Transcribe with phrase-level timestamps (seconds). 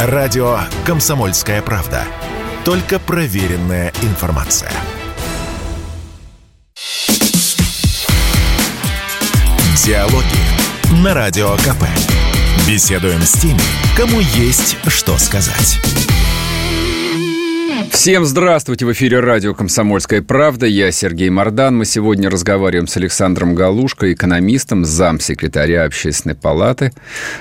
[0.00, 2.04] Радио «Комсомольская правда».
[2.64, 4.70] Только проверенная информация.
[9.84, 11.82] Диалоги на Радио КП.
[12.68, 13.58] Беседуем с теми,
[13.96, 15.80] кому есть что сказать.
[17.90, 18.86] Всем здравствуйте!
[18.86, 20.66] В эфире радио «Комсомольская правда».
[20.66, 21.76] Я Сергей Мордан.
[21.76, 26.92] Мы сегодня разговариваем с Александром Галушко, экономистом, замсекретаря Общественной палаты.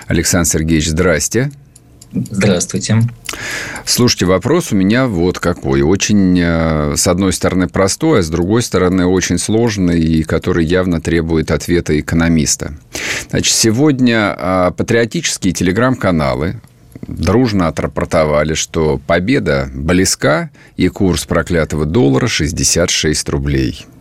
[0.08, 1.52] Александр Сергеевич, здрасте.
[2.12, 3.04] Здравствуйте.
[3.86, 5.82] Слушайте, вопрос у меня вот какой.
[5.82, 11.02] Очень, э, с одной стороны, простой, а с другой стороны, очень сложный, и который явно
[11.02, 12.74] требует ответа экономиста.
[13.30, 16.62] Значит, сегодня а, патриотические телеграм-каналы
[17.08, 23.86] дружно отрапортовали, что победа близка, и курс проклятого доллара 66 рублей–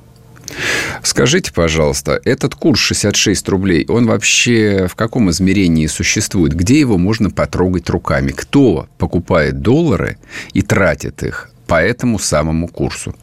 [1.02, 6.54] Скажите, пожалуйста, этот курс 66 рублей, он вообще в каком измерении существует?
[6.54, 8.32] Где его можно потрогать руками?
[8.32, 10.18] Кто покупает доллары
[10.52, 13.14] и тратит их по этому самому курсу?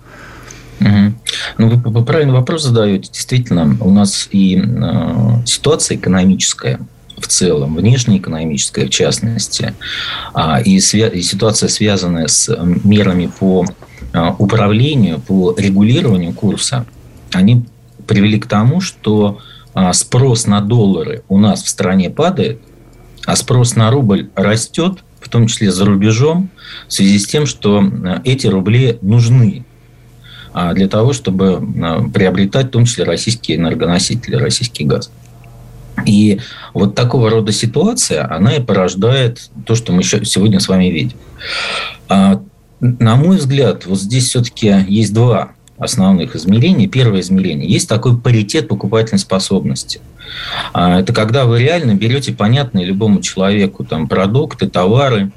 [0.80, 1.14] Угу.
[1.58, 3.10] Ну, вы, вы правильный вопрос задаете.
[3.12, 6.80] Действительно, у нас и э, ситуация экономическая
[7.18, 9.74] в целом, внешнеэкономическая в частности,
[10.34, 13.66] а, и, свя- и ситуация, связанная с мерами по
[14.14, 16.86] э, управлению, по регулированию курса,
[17.36, 17.66] они
[18.08, 19.40] привели к тому, что
[19.74, 22.62] а, спрос на доллары у нас в стране падает,
[23.26, 26.50] а спрос на рубль растет, в том числе за рубежом,
[26.88, 29.66] в связи с тем, что а, эти рубли нужны
[30.54, 31.62] а, для того, чтобы
[32.14, 35.12] приобретать в том числе российские энергоносители, российский газ.
[36.06, 36.40] И
[36.74, 41.18] вот такого рода ситуация, она и порождает то, что мы сегодня с вами видим.
[42.10, 45.52] На мой взгляд, вот здесь все-таки есть два
[45.84, 46.88] основных измерений.
[46.88, 47.70] Первое измерение.
[47.70, 50.02] Есть такой паритет покупательной способности.
[50.74, 55.32] А, это когда вы реально берете понятные любому человеку там, продукты, товары,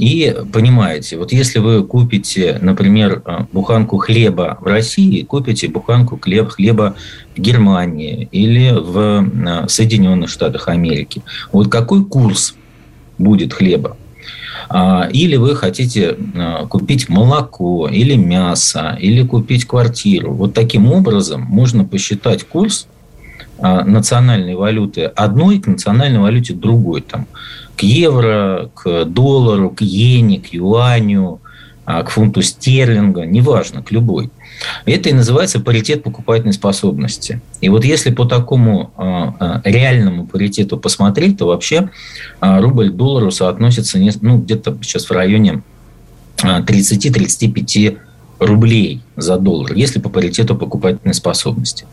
[0.00, 6.48] и понимаете, вот если вы купите, например, а, буханку хлеба в России, купите буханку хлеб,
[6.48, 6.94] хлеба
[7.36, 11.22] в Германии или в а, Соединенных Штатах Америки,
[11.52, 12.54] вот какой курс
[13.18, 13.98] будет хлеба?
[14.68, 20.32] А, или вы хотите а, купить молоко, или мясо, или купить квартиру.
[20.32, 22.86] Вот таким образом можно посчитать курс
[23.58, 27.02] а, национальной валюты одной к национальной валюте другой.
[27.02, 27.26] Там,
[27.76, 31.40] к евро, к доллару, к иене, к юаню,
[32.04, 34.30] к фунту стерлинга, неважно, к любой.
[34.84, 37.40] Это и называется паритет покупательной способности.
[37.60, 41.90] И вот если по такому э, реальному паритету посмотреть, то вообще
[42.40, 45.62] рубль к доллару соотносится ну, где-то сейчас в районе
[46.38, 47.98] 30-35
[48.38, 51.86] рублей за доллар, если по паритету покупательной способности.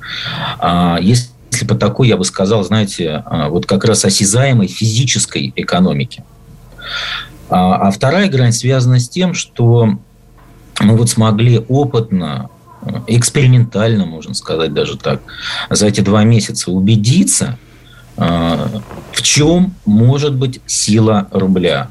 [0.60, 1.30] А если
[1.68, 6.24] по такой, я бы сказал, знаете, вот как раз осязаемой физической экономики.
[7.50, 9.98] А вторая грань связана с тем, что
[10.80, 12.50] мы вот смогли опытно
[13.08, 15.22] экспериментально, можно сказать даже так,
[15.70, 17.58] за эти два месяца убедиться,
[18.18, 18.68] э,
[19.12, 21.90] в чем может быть сила рубля.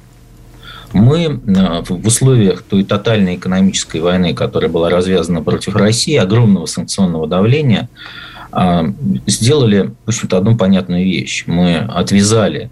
[0.92, 7.26] Мы э, в условиях той тотальной экономической войны, которая была развязана против России, огромного санкционного
[7.26, 7.88] давления,
[8.52, 8.92] э,
[9.26, 11.44] сделали, в общем-то, одну понятную вещь.
[11.46, 12.70] Мы отвязали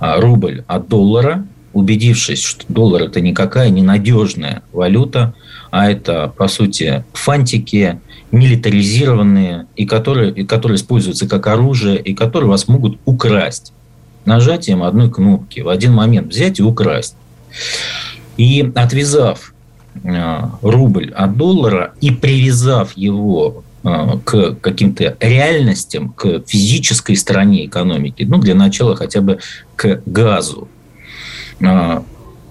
[0.00, 1.44] рубль от доллара,
[1.78, 5.34] убедившись, что доллар– это никакая ненадежная валюта–
[5.70, 8.00] а это, по сути, фантики,
[8.30, 13.72] милитаризированные, и которые, и которые используются как оружие, и которые вас могут украсть
[14.24, 17.16] нажатием одной кнопки в один момент взять и украсть.
[18.36, 19.54] И отвязав
[20.04, 28.24] э, рубль от доллара и привязав его э, к каким-то реальностям, к физической стороне экономики,
[28.28, 29.38] ну, для начала хотя бы
[29.76, 30.68] к газу,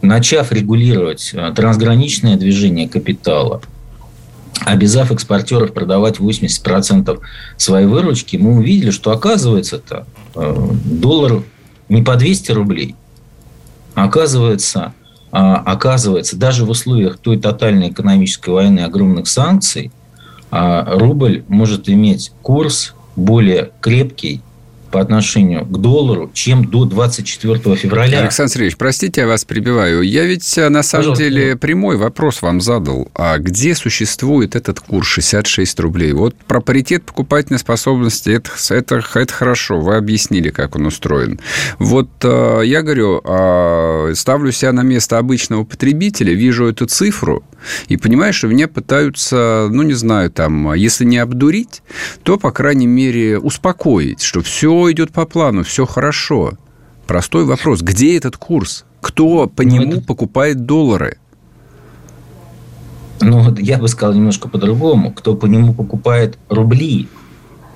[0.01, 3.61] начав регулировать э, трансграничное движение капитала,
[4.65, 7.19] обязав экспортеров продавать 80%
[7.57, 11.43] своей выручки, мы увидели, что оказывается-то э, доллар
[11.89, 12.95] не по 200 рублей,
[13.95, 14.93] оказывается,
[15.31, 19.91] а, оказывается, даже в условиях той тотальной экономической войны огромных санкций,
[20.51, 24.41] а, рубль может иметь курс более крепкий,
[24.91, 28.21] по отношению к доллару, чем до 24 февраля.
[28.21, 30.01] Александр Сергеевич, простите, я вас прибиваю.
[30.01, 31.23] Я ведь э, на самом Пожалуйста.
[31.23, 33.09] деле прямой вопрос вам задал.
[33.13, 36.13] А где существует этот курс 66 рублей?
[36.13, 39.79] Вот про паритет покупательной способности это, это, это хорошо.
[39.79, 41.39] Вы объяснили, как он устроен.
[41.79, 47.43] Вот э, я говорю, э, ставлю себя на место обычного потребителя, вижу эту цифру
[47.87, 51.81] и понимаю, что меня пытаются, ну, не знаю, там, если не обдурить,
[52.23, 56.53] то, по крайней мере, успокоить, что все идет по плану, все хорошо.
[57.07, 57.81] Простой вопрос.
[57.81, 58.85] Где этот курс?
[59.01, 60.01] Кто по ну, нему это...
[60.01, 61.17] покупает доллары?
[63.21, 65.11] Ну, я бы сказал немножко по-другому.
[65.11, 67.07] Кто по нему покупает рубли?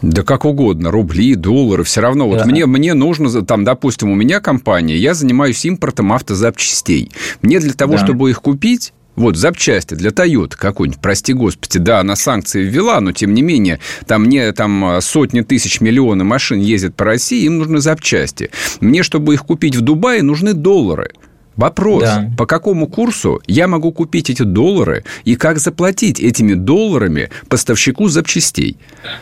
[0.02, 2.28] Да как угодно, рубли, доллары, все равно.
[2.28, 7.12] Вот мне, мне нужно, там, допустим, у меня компания, я занимаюсь импортом автозапчастей.
[7.44, 8.06] Мне для того, да.
[8.06, 13.12] чтобы их купить, вот запчасти для Toyota какой-нибудь, прости господи, да, она санкции ввела, но
[13.12, 17.80] тем не менее, там мне там сотни тысяч, миллионы машин ездят по России, им нужны
[17.80, 18.52] запчасти.
[18.80, 21.12] Мне, чтобы их купить в Дубае, нужны доллары.
[21.58, 22.32] Вопрос, да.
[22.38, 28.78] по какому курсу я могу купить эти доллары и как заплатить этими долларами поставщику запчастей?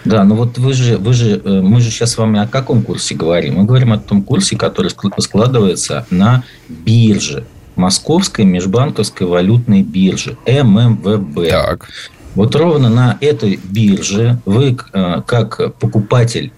[0.05, 2.83] Да, ну вот вы же, вы же, э, мы же сейчас с вами о каком
[2.83, 3.55] курсе говорим?
[3.55, 7.45] Мы говорим о том курсе, который складывается на бирже,
[7.75, 11.49] Московской межбанковской валютной бирже, ММВБ.
[11.49, 11.89] Так.
[12.35, 16.51] Вот ровно на этой бирже вы, э, как покупатель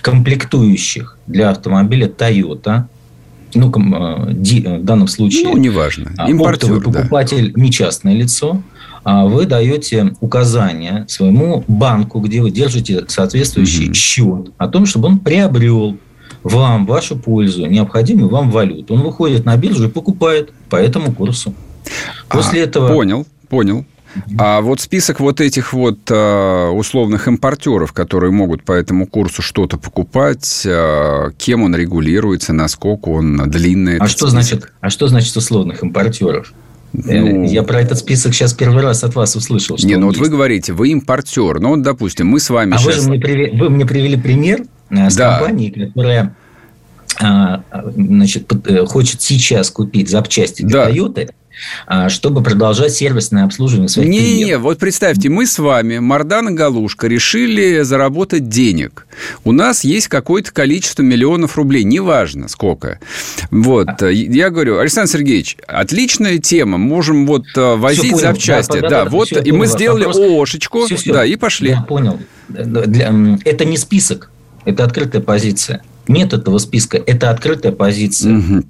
[0.00, 2.84] комплектующих для автомобиля Toyota,
[3.54, 5.44] ну, э, в данном случае...
[5.44, 6.12] Ну, неважно.
[6.16, 7.60] А, Импортер, покупатель да.
[7.60, 8.62] не частное лицо,
[9.04, 13.94] а вы даете указания своему банку, где вы держите соответствующий угу.
[13.94, 15.96] счет, о том, чтобы он приобрел
[16.42, 18.94] вам, вашу пользу, необходимую вам валюту.
[18.94, 21.54] Он выходит на биржу и покупает по этому курсу.
[22.28, 22.88] После а, этого...
[22.88, 23.84] Понял, понял.
[24.38, 29.76] А вот список вот этих вот э, условных импортеров, которые могут по этому курсу что-то
[29.76, 33.98] покупать, э, кем он регулируется, насколько он длинный.
[33.98, 34.30] А что список?
[34.30, 34.72] значит?
[34.80, 36.52] А что значит условных импортеров?
[36.94, 39.76] Э, ну, я про этот список сейчас первый раз от вас услышал.
[39.82, 40.22] Не, ну вот есть.
[40.22, 41.60] вы говорите, вы импортер.
[41.60, 42.96] Ну, вот, допустим, мы с вами а сейчас...
[42.96, 45.38] вы, же мне привели, вы мне привели пример с да.
[45.38, 46.34] компанией, которая
[47.18, 48.50] значит,
[48.86, 50.90] хочет сейчас купить запчасти для да.
[50.90, 51.30] Toyota
[51.86, 54.46] а, чтобы продолжать сервисное обслуживание своих не, клиентов.
[54.46, 59.06] Не, вот представьте, мы с вами, Мардан и Галушка, решили заработать денег.
[59.44, 63.00] У нас есть какое-то количество миллионов рублей, неважно сколько.
[63.50, 64.08] Вот, а.
[64.08, 68.80] я говорю, Александр Сергеевич, отличная тема, можем вот э, возить понял, запчасти.
[68.80, 71.12] Да, да, да, вот, и мы сделали ООшечку, все, все.
[71.12, 71.70] да, и пошли.
[71.70, 72.20] Я понял.
[72.48, 74.30] Это не список,
[74.68, 75.82] это открытая позиция.
[76.08, 78.38] Нет этого списка, это открытая позиция.
[78.38, 78.64] Угу.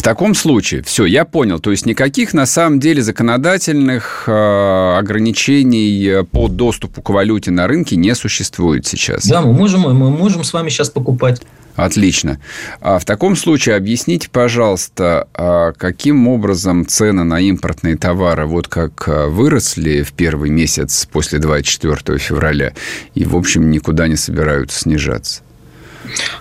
[0.00, 1.60] В таком случае, все, я понял.
[1.60, 7.96] То есть никаких на самом деле законодательных э, ограничений по доступу к валюте на рынке
[7.96, 9.26] не существует сейчас.
[9.26, 11.42] Да, мы можем, мы можем с вами сейчас покупать.
[11.76, 12.40] Отлично.
[12.80, 19.06] А в таком случае объясните, пожалуйста, а каким образом цены на импортные товары вот как
[19.06, 22.72] а, выросли в первый месяц после 24 февраля
[23.14, 25.42] и, в общем, никуда не собираются снижаться?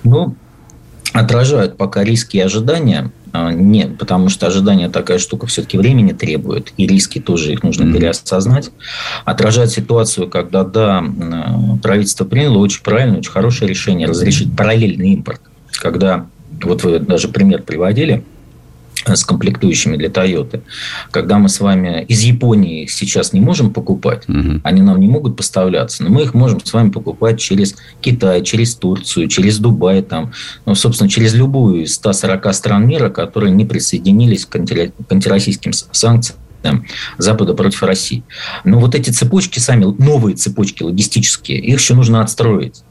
[0.05, 0.37] Ну,
[1.11, 3.11] отражают пока риски и ожидания.
[3.31, 7.83] А, нет, потому что ожидание такая штука все-таки времени требует, и риски тоже их нужно
[7.83, 7.93] mm-hmm.
[7.93, 8.71] переосознать.
[9.25, 11.03] Отражает ситуацию, когда, да,
[11.81, 15.41] правительство приняло очень правильное, очень хорошее решение разрешить параллельный импорт.
[15.71, 16.27] Когда,
[16.61, 18.23] вот вы даже пример приводили–
[19.07, 20.61] с комплектующими для Toyota.
[21.11, 24.61] Когда мы с вами из Японии их сейчас не можем покупать, угу.
[24.63, 28.75] они нам не могут поставляться, но мы их можем с вами покупать через Китай, через
[28.75, 30.31] Турцию, через Дубай, там,
[30.65, 35.73] ну, собственно, через любую из 140 стран мира, которые не присоединились к, анти, к антироссийским
[35.73, 36.39] санкциям
[37.17, 38.23] Запада против России.
[38.63, 42.83] Но вот эти цепочки сами, новые цепочки логистические, их еще нужно отстроить.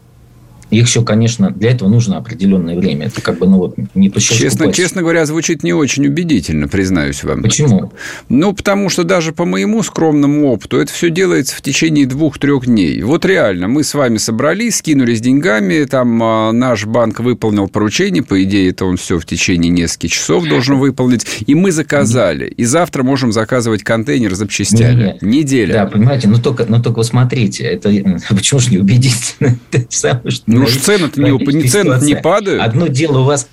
[0.70, 3.06] Их еще, конечно, для этого нужно определенное время.
[3.06, 7.24] Это как бы, ну вот, не по честно, честно говоря, звучит не очень убедительно, признаюсь
[7.24, 7.42] вам.
[7.42, 7.92] Почему?
[8.28, 13.02] Ну, потому что даже по моему скромному опыту это все делается в течение двух-трех дней.
[13.02, 18.42] Вот реально, мы с вами собрались, скинулись деньгами, там а, наш банк выполнил поручение, по
[18.42, 22.46] идее, это он все в течение нескольких часов должен выполнить, и мы заказали.
[22.46, 25.04] И завтра можем заказывать контейнер с запчастями.
[25.04, 25.22] Нет.
[25.22, 25.72] Неделя.
[25.72, 27.88] Да, понимаете, но только, но только смотрите, это
[28.30, 29.58] почему же не убедительно?
[30.58, 32.62] Ну уж цены-то не, цены не падают.
[32.62, 33.48] Одно дело у вас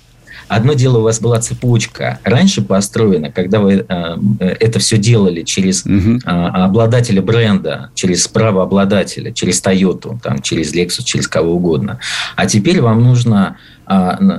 [0.48, 5.84] Одно дело у вас была цепочка раньше построена, когда вы э, это все делали через
[5.84, 6.18] угу.
[6.18, 11.98] э, обладателя бренда, через правообладателя, через Toyota, там, через Lexus, через кого угодно.
[12.36, 13.56] А теперь вам нужно
[13.88, 13.92] э,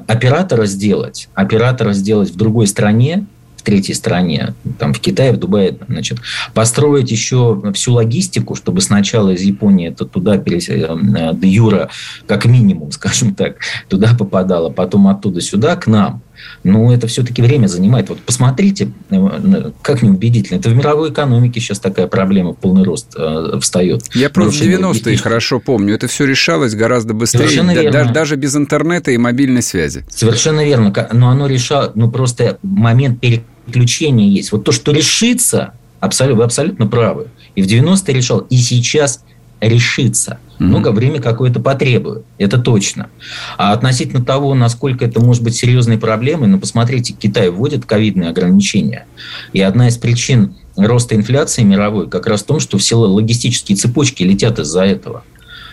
[0.08, 3.26] оператора сделать, оператора сделать в другой стране,
[3.68, 6.20] третьей стране, там в Китае, в Дубае, значит,
[6.54, 11.90] построить еще всю логистику, чтобы сначала из Японии это туда, э, до Юра,
[12.28, 13.58] как минимум, скажем так,
[13.90, 16.22] туда попадало, потом оттуда сюда, к нам.
[16.64, 18.08] Ну, это все-таки время занимает.
[18.08, 20.60] Вот посмотрите, э, как неубедительно.
[20.60, 24.04] Это в мировой экономике сейчас такая проблема в полный рост э, встает.
[24.14, 25.94] Я просто 90-е хорошо помню.
[25.96, 27.64] Это все решалось гораздо быстрее.
[27.64, 30.06] Да, даже, даже без интернета и мобильной связи.
[30.10, 30.94] Совершенно верно.
[31.12, 34.52] Но оно решало, ну, просто момент переключения приключения есть.
[34.52, 37.28] Вот то, что решится, абсолютно, вы абсолютно правы.
[37.56, 39.24] И в 90-е решал, и сейчас
[39.62, 40.40] решится.
[40.60, 43.10] Много времени какое-то потребует, это точно.
[43.58, 49.06] А относительно того, насколько это может быть серьезной проблемой, ну, посмотрите, Китай вводит ковидные ограничения.
[49.54, 54.24] И одна из причин роста инфляции мировой как раз в том, что все логистические цепочки
[54.24, 55.24] летят из-за этого.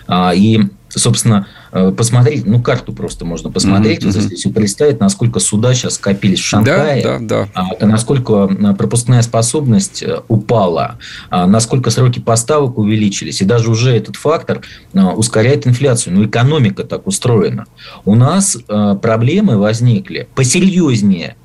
[0.06, 0.60] А, и,
[0.98, 4.06] собственно, э, посмотреть, ну, карту просто можно посмотреть, mm-hmm.
[4.06, 7.48] вот, если все представить, насколько суда сейчас скопились в Шанхае, да, да,
[7.78, 7.86] да.
[7.86, 10.98] Насколько э, пропускная способность э, упала,
[11.30, 14.60] а, насколько сроки поставок увеличились, и даже уже этот фактор
[14.92, 16.14] ускоряет инфляцию.
[16.14, 17.66] Ну, экономика так устроена.
[18.04, 21.36] У нас проблемы возникли посерьезнее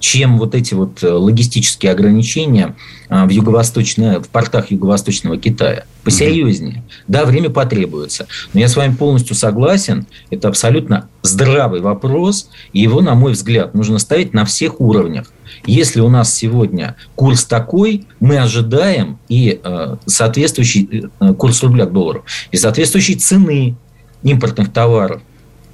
[0.00, 2.74] чем вот эти вот э, логистические ограничения
[3.08, 5.84] а, в, юго-восточной, в портах Юго-Восточного Китая.
[6.04, 6.84] Посерьезнее.
[7.08, 8.26] Да, время потребуется.
[8.52, 10.06] Но я с вами полностью согласен.
[10.30, 12.48] Это абсолютно здравый вопрос.
[12.72, 15.32] И его, на мой взгляд, нужно ставить на всех уровнях.
[15.64, 21.92] Если у нас сегодня курс такой, мы ожидаем и э, соответствующий э, курс рубля к
[21.92, 23.76] доллару, и соответствующей цены
[24.22, 25.22] импортных товаров.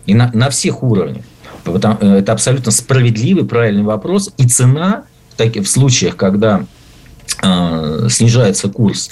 [0.07, 1.25] И на, на всех уровнях.
[1.64, 4.33] Э, это абсолютно справедливый, правильный вопрос.
[4.37, 6.64] И цена в, таких, в случаях, когда
[7.42, 9.11] э, снижается курс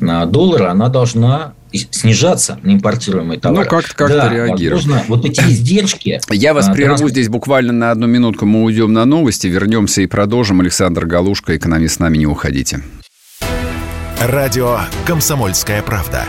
[0.00, 3.64] на доллара, она должна снижаться на импортируемые товары.
[3.64, 4.84] Ну, как-то как да, реагировать.
[4.84, 6.20] Возможно, вот эти издержки...
[6.30, 7.12] Я вас а, прерву транспорт...
[7.12, 8.44] здесь буквально на одну минутку.
[8.44, 10.60] Мы уйдем на новости, вернемся и продолжим.
[10.60, 12.82] Александр Галушка, экономист, с нами не уходите.
[14.20, 16.24] Радио «Комсомольская правда».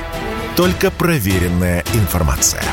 [0.55, 2.63] Только проверенная информация.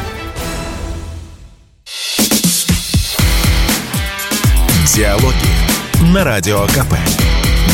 [5.01, 6.93] Диалоги на Радио КП.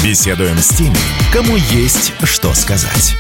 [0.05, 0.95] Беседуем с теми,
[1.33, 3.17] кому есть что сказать.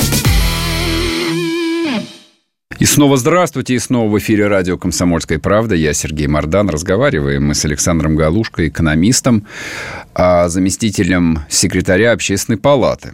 [2.78, 5.74] И снова здравствуйте, и снова в эфире радио «Комсомольская правда».
[5.74, 6.70] Я Сергей Мордан.
[6.70, 9.44] Разговариваем мы с Александром Галушко, экономистом,
[10.14, 13.12] а заместителем секретаря Общественной палаты.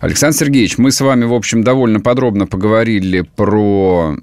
[0.00, 4.16] Александр Сергеевич, мы с вами, в общем, довольно подробно поговорили про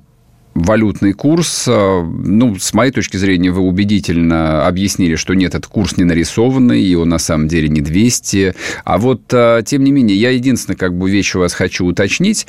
[0.58, 1.66] валютный курс.
[1.68, 6.82] Э, ну, с моей точки зрения, вы убедительно объяснили, что нет, этот курс не нарисованный,
[6.82, 8.56] и он на самом деле не 200.
[8.84, 12.48] А вот, э, тем не менее, я единственное, как бы, вещь у вас хочу уточнить.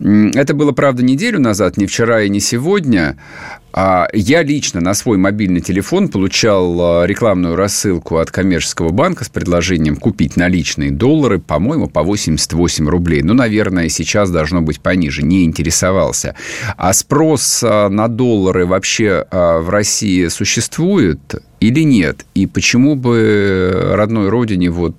[0.00, 3.16] Это было, правда, неделю назад, не вчера и не сегодня.
[3.72, 9.28] А я лично на свой мобильный телефон получал а, рекламную рассылку от коммерческого банка с
[9.28, 13.22] предложением купить наличные доллары, по-моему, по 88 рублей.
[13.22, 15.22] Ну, наверное, сейчас должно быть пониже.
[15.22, 16.34] Не интересовался.
[16.76, 21.20] А спрос а, на доллары вообще в России существует?
[21.60, 22.24] или нет?
[22.34, 24.96] И почему бы родной родине вот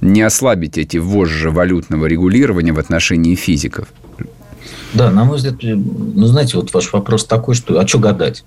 [0.00, 3.88] не ослабить эти вожжи валютного регулирования в отношении физиков?
[4.94, 8.44] Да, на мой взгляд, ну, знаете, вот ваш вопрос такой, что а что гадать?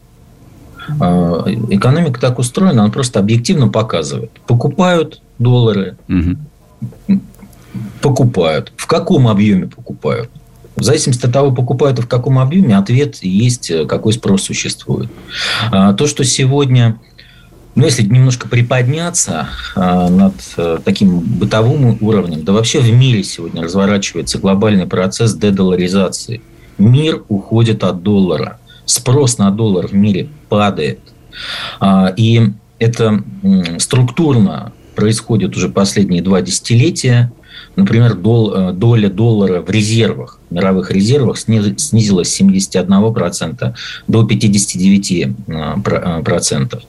[0.99, 4.31] А, экономика так устроена, она просто объективно показывает.
[4.47, 7.19] Покупают доллары, угу.
[8.01, 8.71] покупают.
[8.77, 10.29] В каком объеме покупают?
[10.77, 15.09] В зависимости от того, покупают и в каком объеме, ответ есть, какой спрос существует.
[15.71, 16.97] А, то, что сегодня
[17.77, 23.61] но если немножко приподняться а, над а, таким бытовым уровнем, да вообще в мире сегодня
[23.61, 26.41] разворачивается глобальный процесс дедоларизации.
[26.79, 28.59] Мир уходит от доллара.
[28.85, 30.99] Спрос на доллар в мире падает.
[31.79, 33.23] А, и это
[33.77, 37.31] структурно происходит уже последние два десятилетия.
[37.77, 43.75] Например, дол, э, доля доллара в резервах, мировых резервах снизилась с 71%
[44.07, 46.81] до 59%.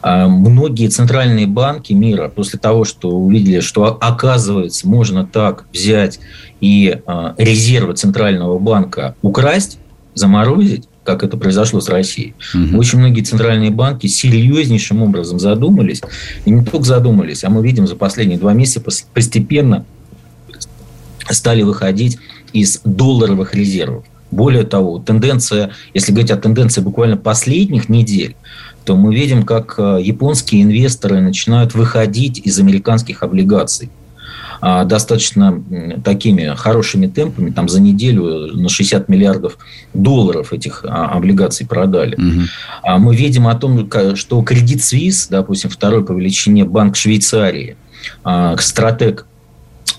[0.00, 6.20] А многие центральные банки мира после того, что увидели, что оказывается можно так взять
[6.62, 9.76] и э, резервы центрального банка украсть,
[10.14, 12.32] заморозить, как это произошло с Россией.
[12.54, 12.78] Угу.
[12.78, 16.00] Очень многие центральные банки серьезнейшим образом задумались.
[16.46, 18.82] И не только задумались, а мы видим за последние два месяца
[19.12, 19.84] постепенно
[21.34, 22.18] стали выходить
[22.52, 24.04] из долларовых резервов.
[24.30, 28.36] Более того, тенденция, если говорить о тенденции буквально последних недель,
[28.84, 33.90] то мы видим, как э, японские инвесторы начинают выходить из американских облигаций
[34.62, 35.62] а, достаточно
[36.04, 39.56] такими хорошими темпами, там за неделю на 60 миллиардов
[39.94, 42.14] долларов этих а, облигаций продали.
[42.14, 42.98] Угу.
[42.98, 47.76] Мы видим о том, что Credit Suisse, допустим, второй по величине банк Швейцарии,
[48.58, 49.26] стратег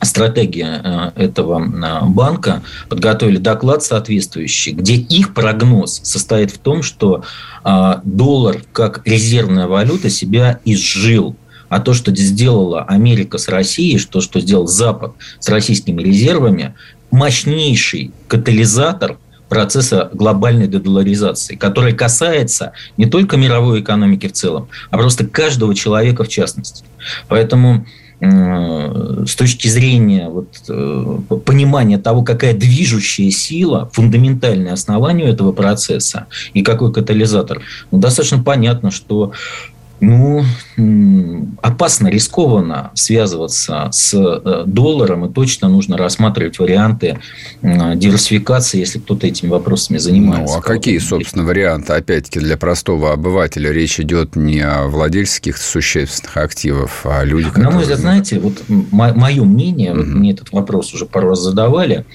[0.03, 7.24] стратегия э, этого э, банка подготовили доклад соответствующий, где их прогноз состоит в том, что
[7.63, 11.36] э, доллар как резервная валюта себя изжил.
[11.70, 16.75] А то, что сделала Америка с Россией, что, что сделал Запад с российскими резервами,
[17.12, 19.17] мощнейший катализатор
[19.48, 26.24] процесса глобальной дедоларизации, который касается не только мировой экономики в целом, а просто каждого человека
[26.24, 26.86] в частности.
[27.27, 27.86] Поэтому
[28.22, 36.62] с точки зрения вот, э, понимания того, какая движущая сила, фундаментальное основание этого процесса и
[36.62, 39.32] какой катализатор, ну, достаточно понятно, что
[40.01, 40.43] ну,
[41.62, 47.20] опасно, рискованно связываться с э, долларом, и точно нужно рассматривать варианты
[47.62, 50.55] диверсификации, если кто-то этими вопросами занимается.
[50.55, 51.93] Ну, а какие, собственно, варианты?
[51.93, 57.70] Опять-таки, для простого обывателя речь идет не о владельческих существенных активов, а о людях, На
[57.70, 60.01] мой взгляд, знаете, вот мое мнение, угу.
[60.01, 62.05] мне этот вопрос уже пару раз задавали,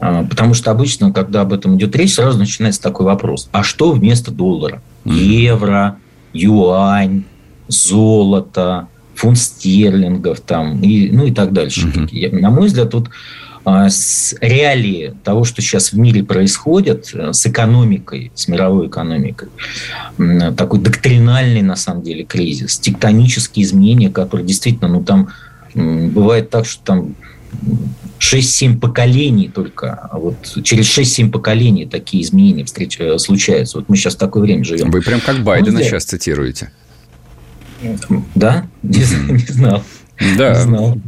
[0.00, 3.48] а, потому что обычно, когда об этом идет речь, сразу начинается такой вопрос.
[3.52, 4.82] А что вместо доллара?
[5.04, 5.98] Евро,
[6.32, 7.24] юань,
[7.68, 11.88] золото, фунт стерлингов там, и, ну и так дальше.
[11.88, 12.08] Угу.
[12.12, 13.08] Я, на мой взгляд, тут
[13.64, 19.48] а, с реалии того, что сейчас в мире происходит, э, с экономикой, с мировой экономикой,
[20.56, 25.30] такой доктринальный, на самом деле, кризис, тектонические изменения, которые действительно, ну там
[25.74, 27.16] бывает так, что там
[28.20, 29.94] 6-7 поколений только.
[29.94, 32.98] А вот через 6-7 поколений такие изменения встреч...
[33.00, 33.78] Э, случаются.
[33.78, 34.90] Вот мы сейчас в такое время живем.
[34.90, 36.70] Вы прям как Байдена ну, сейчас цитируете.
[38.34, 38.66] Да?
[38.82, 38.98] Не,
[39.32, 39.82] не знал.
[40.36, 40.54] Да.
[40.54, 40.98] Знал.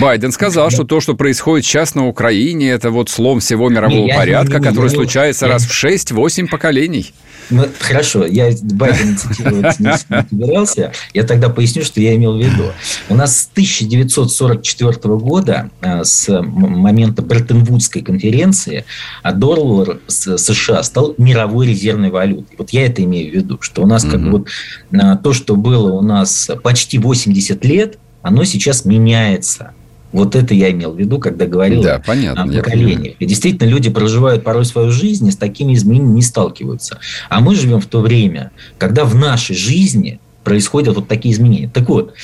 [0.00, 0.74] Байден сказал, да.
[0.74, 4.64] что то, что происходит сейчас на Украине, это вот слом всего мирового не, порядка, не,
[4.64, 5.52] который не, случается я...
[5.52, 7.12] раз в 6-8 поколений.
[7.50, 10.92] Ну, хорошо, я Байдена цитировать не, собирался.
[11.14, 12.72] Я тогда поясню, что я имел в виду.
[13.08, 18.84] У нас с 1944 года, э, с момента Бреттон-Вудской конференции,
[19.22, 22.56] а доллар США стал мировой резервной валютой.
[22.56, 24.10] Вот я это имею в виду, что у нас mm-hmm.
[24.10, 24.48] как бы вот
[24.92, 29.72] э, то, что было у нас почти 80 лет, оно сейчас меняется.
[30.12, 33.14] Вот это я имел в виду, когда говорил да, понятно, о поколениях.
[33.20, 36.98] И действительно, люди проживают порой свою жизнь и с такими изменениями не сталкиваются.
[37.28, 41.70] А мы живем в то время, когда в нашей жизни происходят вот такие изменения.
[41.72, 42.14] Так вот,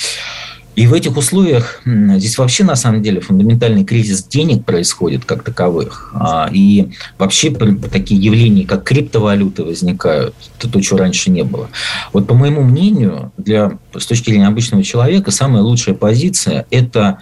[0.77, 6.13] и в этих условиях здесь вообще на самом деле фундаментальный кризис денег происходит как таковых.
[6.15, 11.71] А, и вообще такие явления, как криптовалюты возникают, это то, чего раньше не было.
[12.13, 17.21] Вот по моему мнению, для, с точки зрения обычного человека, самая лучшая позиция– это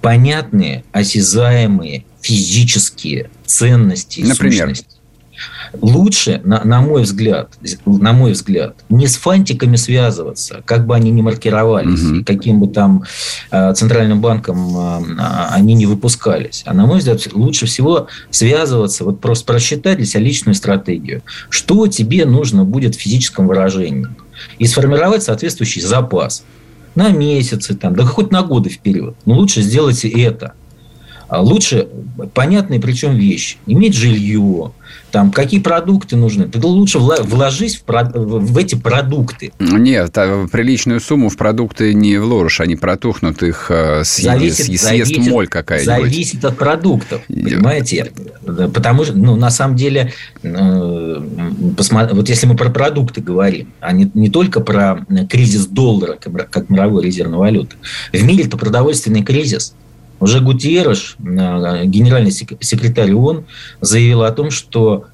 [0.00, 4.68] понятные, осязаемые физические ценности и Например?
[4.68, 4.99] сущности.
[5.80, 7.50] Лучше, на, на мой взгляд,
[7.86, 12.14] на мой взгляд, не с фантиками связываться, как бы они ни маркировались, угу.
[12.16, 13.04] и каким бы там
[13.50, 16.62] э, центральным банком э, они не выпускались.
[16.66, 21.22] А на мой взгляд, лучше всего связываться, вот просто просчитать для себя личную стратегию.
[21.48, 24.08] Что тебе нужно будет в физическом выражении?
[24.58, 26.44] И сформировать соответствующий запас
[26.94, 29.14] на месяцы, там, да хоть на годы вперед.
[29.24, 30.54] Но лучше сделайте это.
[31.30, 31.86] А лучше
[32.34, 33.56] понятные причем вещи.
[33.66, 34.72] Иметь жилье,
[35.12, 36.46] там, какие продукты нужны.
[36.46, 39.52] Ты лучше вложись в, в эти продукты.
[39.60, 44.84] Нет, а приличную сумму в продукты не вложишь, они протухнут, их э, съест, зависит, съест
[44.84, 46.10] зависит, моль какая-нибудь.
[46.10, 48.10] Зависит от продуктов, понимаете?
[48.44, 50.12] Потому что, ну, на самом деле,
[50.42, 51.22] э,
[51.76, 56.50] посмотри, вот если мы про продукты говорим, а не, не только про кризис доллара, как,
[56.50, 57.76] как мировой резервной валюты.
[58.12, 59.74] В мире это продовольственный кризис–
[60.20, 63.44] уже Гутиерреш, э, генеральный секретарь ООН,
[63.80, 65.06] заявил о том, что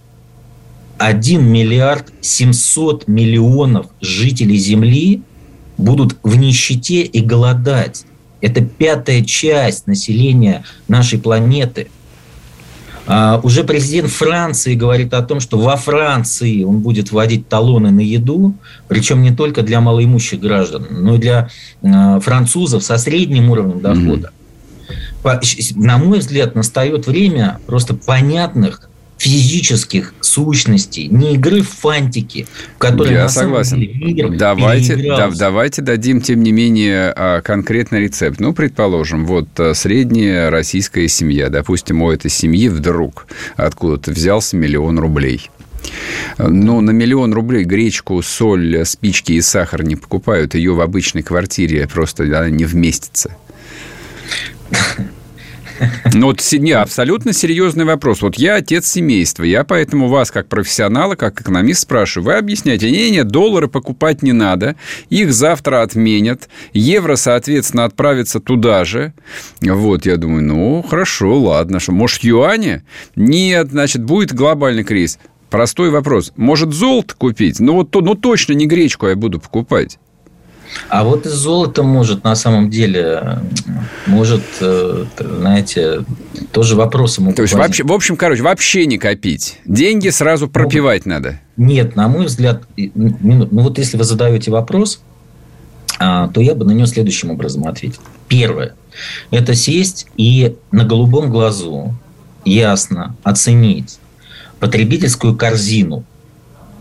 [0.99, 5.23] 1 миллиард 700 миллионов жителей Земли
[5.79, 8.05] будут в нищете и голодать.
[8.41, 11.89] Это пятая часть населения нашей планеты.
[13.09, 18.01] А уже президент Франции говорит о том, что во Франции он будет вводить талоны на
[18.01, 18.55] еду,
[18.89, 21.49] причем не только для малоимущих граждан, но и для
[21.83, 24.29] э, французов со средним уровнем дохода.
[24.29, 24.46] Mm-hmm
[25.75, 33.15] на мой взгляд, настает время просто понятных физических сущностей, не игры в фантики, в которые
[33.15, 33.81] Я на согласен.
[33.81, 38.41] деле мир давайте, да, давайте дадим, тем не менее, а, конкретный рецепт.
[38.41, 44.99] Ну, предположим, вот а, средняя российская семья, допустим, у этой семьи вдруг откуда-то взялся миллион
[44.99, 45.51] рублей.
[46.39, 50.55] Но на миллион рублей гречку, соль, спички и сахар не покупают.
[50.55, 53.35] Ее в обычной квартире просто она не вместится.
[56.15, 58.23] Ну, вот не, абсолютно серьезный вопрос.
[58.23, 62.27] Вот я отец семейства, я поэтому вас, как профессионала, как экономист, спрашиваю.
[62.27, 64.77] Вы объясняете, не-не, доллары покупать не надо,
[65.11, 69.13] их завтра отменят, евро, соответственно, отправится туда же.
[69.61, 72.85] Вот, я думаю, ну, хорошо, ладно, что, может, юаня?
[73.15, 75.19] Нет, значит, будет глобальный кризис.
[75.51, 76.33] Простой вопрос.
[76.37, 77.61] Может, золото купить?
[77.61, 79.99] Ну, вот, ну, точно не гречку я буду покупать.
[80.89, 83.41] А вот из золота может на самом деле,
[84.07, 86.05] может, э, знаете,
[86.53, 89.59] тоже вопросы могут То есть, вообще, в общем, короче, вообще не копить.
[89.65, 91.41] Деньги сразу пропивать ну, надо.
[91.57, 95.01] Нет, на мой взгляд, ну вот если вы задаете вопрос,
[95.99, 98.03] а, то я бы на нее следующим образом ответил.
[98.29, 98.75] Первое.
[99.31, 101.95] Это сесть и на голубом глазу
[102.45, 103.99] ясно оценить
[104.61, 106.05] потребительскую корзину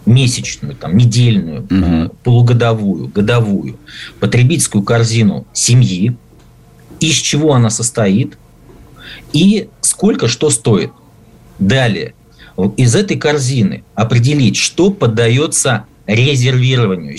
[0.05, 2.15] месячную, там, недельную, угу.
[2.23, 3.77] полугодовую, годовую,
[4.19, 6.15] потребительскую корзину семьи,
[6.99, 8.37] из чего она состоит
[9.33, 10.91] и сколько что стоит.
[11.59, 12.13] Далее,
[12.77, 17.17] из этой корзины определить, что поддается резервированию,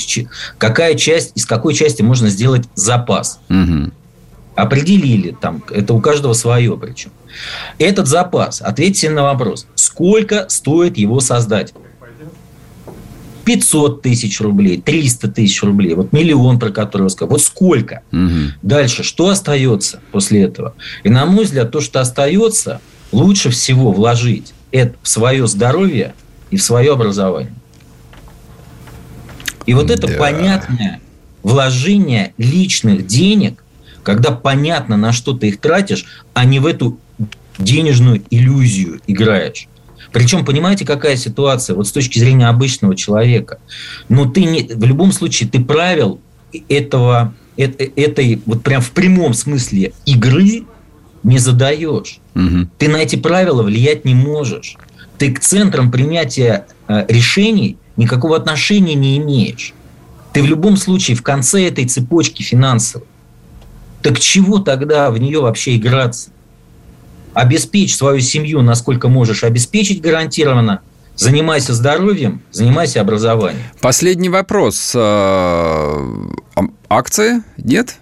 [0.58, 3.40] какая часть, из какой части можно сделать запас.
[3.48, 3.90] Угу.
[4.54, 7.10] Определили, там, это у каждого свое причем.
[7.78, 11.74] Этот запас, ответьте на вопрос, сколько стоит его создать?
[13.46, 17.30] 500 тысяч рублей, 300 тысяч рублей, вот миллион, про который я сказал.
[17.30, 18.02] Вот сколько?
[18.10, 18.30] Угу.
[18.62, 20.74] Дальше, что остается после этого?
[21.04, 22.80] И на мой взгляд, то, что остается,
[23.12, 26.14] лучше всего вложить это в свое здоровье
[26.50, 27.54] и в свое образование.
[29.64, 30.14] И вот это да.
[30.18, 31.00] понятное
[31.44, 33.62] вложение личных денег,
[34.02, 36.04] когда понятно, на что ты их тратишь,
[36.34, 36.98] а не в эту
[37.58, 39.68] денежную иллюзию играешь.
[40.12, 43.58] Причем, понимаете, какая ситуация, вот с точки зрения обычного человека.
[44.08, 46.20] Но ты не, в любом случае, ты правил
[46.68, 50.64] этого, этой, вот прям в прямом смысле игры
[51.22, 52.20] не задаешь.
[52.34, 52.68] Угу.
[52.78, 54.76] Ты на эти правила влиять не можешь.
[55.18, 59.72] Ты к центрам принятия э, решений никакого отношения не имеешь.
[60.32, 63.06] Ты в любом случае в конце этой цепочки финансовой.
[64.02, 66.30] Так чего тогда в нее вообще играться?
[67.36, 70.80] Обеспечь свою семью, насколько можешь обеспечить гарантированно,
[71.16, 73.62] Занимайся здоровьем, занимайся образованием.
[73.80, 74.92] Последний вопрос.
[74.94, 76.28] А,
[76.90, 77.42] акции?
[77.56, 77.96] Нет?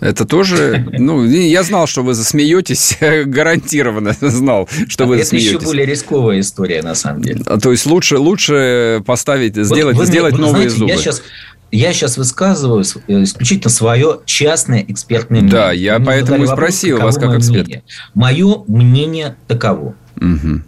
[0.00, 5.50] Это тоже, ну, я знал, что вы засмеетесь, гарантированно знал, что вы Это засмеетесь.
[5.50, 7.42] Это еще более рисковая история, на самом деле.
[7.46, 10.90] А, то есть лучше, лучше поставить, сделать, вот вы, сделать вы, новые знаете, зубы.
[10.92, 11.22] Я сейчас,
[11.70, 15.60] я сейчас высказываю э, исключительно свое частное экспертное мнение.
[15.60, 17.82] Да, я Мне поэтому и спросил вас как эксперт.
[18.14, 19.94] Мое мнение таково.
[20.16, 20.62] Угу.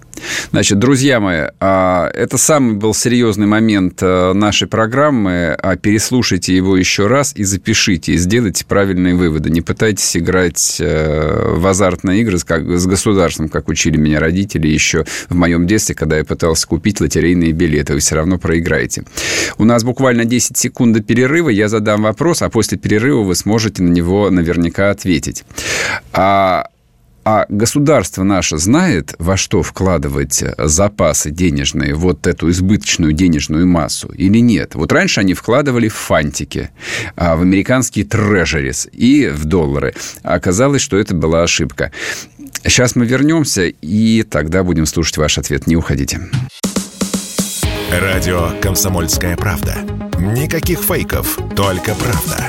[0.51, 5.57] Значит, друзья мои, а, это самый был серьезный момент э, нашей программы.
[5.59, 9.51] А, переслушайте его еще раз и запишите, и сделайте правильные выводы.
[9.51, 15.35] Не пытайтесь играть э, в азартные игры с государством, как учили меня родители еще в
[15.35, 17.95] моем детстве, когда я пытался купить лотерейные билеты.
[17.95, 19.05] Вы все равно проиграете.
[19.59, 21.49] У нас буквально 10 секунд до перерыва.
[21.49, 25.45] Я задам вопрос, а после перерыва вы сможете на него наверняка ответить.
[26.13, 26.67] А
[27.33, 34.39] а государство наше знает, во что вкладывать запасы денежные, вот эту избыточную денежную массу, или
[34.39, 34.75] нет?
[34.75, 36.71] Вот раньше они вкладывали в фантики,
[37.15, 39.95] а, в американские трежерис и в доллары.
[40.25, 41.93] А оказалось, что это была ошибка.
[42.65, 45.69] Сейчас мы вернемся, и тогда будем слушать ваш ответ.
[45.69, 46.19] Не уходите.
[47.93, 49.77] Радио «Комсомольская правда».
[50.19, 52.49] Никаких фейков, только правда.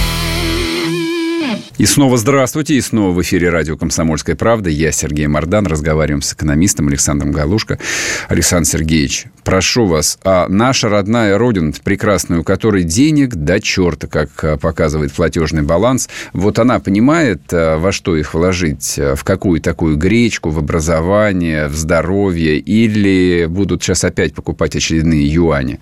[1.77, 4.69] И снова здравствуйте, и снова в эфире радио «Комсомольская правда».
[4.69, 7.79] Я Сергей Мордан, разговариваем с экономистом Александром Галушко.
[8.27, 14.29] Александр Сергеевич, прошу вас, а наша родная родина, прекрасная, у которой денег до черта, как
[14.43, 19.61] а, показывает платежный баланс, вот она понимает, а, во что их вложить, а, в какую
[19.61, 25.79] такую гречку, в образование, в здоровье, или будут сейчас опять покупать очередные юани?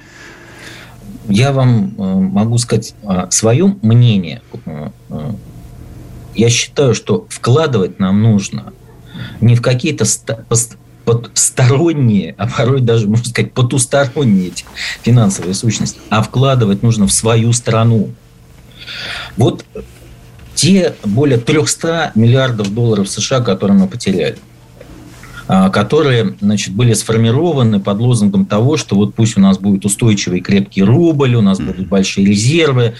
[1.27, 2.95] Я вам э, могу сказать
[3.29, 4.89] свое мнение э,
[6.39, 8.73] я считаю, что вкладывать нам нужно
[9.41, 10.05] не в какие-то
[11.33, 14.63] сторонние, а порой даже, можно сказать, потусторонние эти
[15.01, 18.11] финансовые сущности, а вкладывать нужно в свою страну.
[19.35, 19.65] Вот
[20.55, 24.37] те более 300 миллиардов долларов США, которые мы потеряли,
[25.47, 30.39] а, которые значит, были сформированы под лозунгом того, что вот пусть у нас будет устойчивый
[30.39, 32.95] крепкий рубль, у нас будут большие резервы,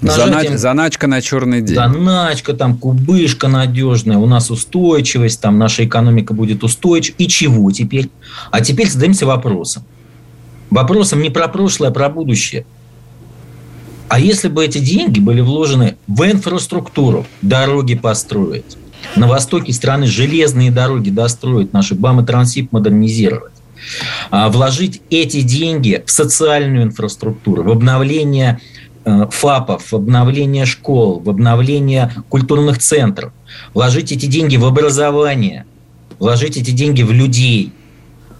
[0.00, 1.76] Занач, заначка на черный день.
[1.76, 7.16] Заначка, там кубышка надежная, у нас устойчивость, там наша экономика будет устойчива.
[7.18, 8.10] И чего теперь?
[8.50, 9.84] А теперь задаемся вопросом.
[10.70, 12.66] Вопросом не про прошлое, а про будущее.
[14.08, 18.76] А если бы эти деньги были вложены в инфраструктуру, дороги построить,
[19.16, 23.52] на востоке страны железные дороги достроить, наши БАМ и Трансип модернизировать,
[24.30, 28.60] а вложить эти деньги в социальную инфраструктуру, в обновление
[29.06, 33.32] ФАПов, в обновление школ, в обновление культурных центров.
[33.72, 35.64] Вложить эти деньги в образование,
[36.18, 37.72] вложить эти деньги в людей,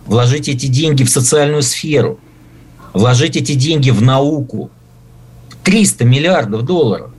[0.06, 2.18] вложить эти деньги в социальную сферу,
[2.92, 4.70] вложить эти деньги в науку.
[5.62, 7.10] 300 миллиардов долларов.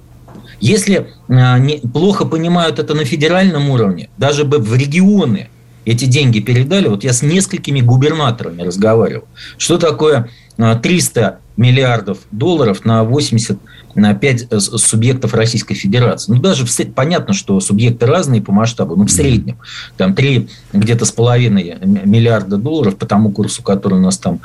[0.60, 5.50] Если не, плохо понимают это на федеральном уровне, даже бы в регионы
[5.86, 9.26] эти деньги передали, вот я с несколькими губернаторами разговаривал,
[9.58, 13.60] что такое 300 а, миллиардов долларов на 80
[13.96, 16.32] на 5 э, субъектов Российской Федерации.
[16.32, 19.58] Ну, даже в, понятно, что субъекты разные по масштабу, но в среднем.
[19.98, 24.40] Там 3 где-то с половиной миллиарда долларов по тому курсу, который у нас там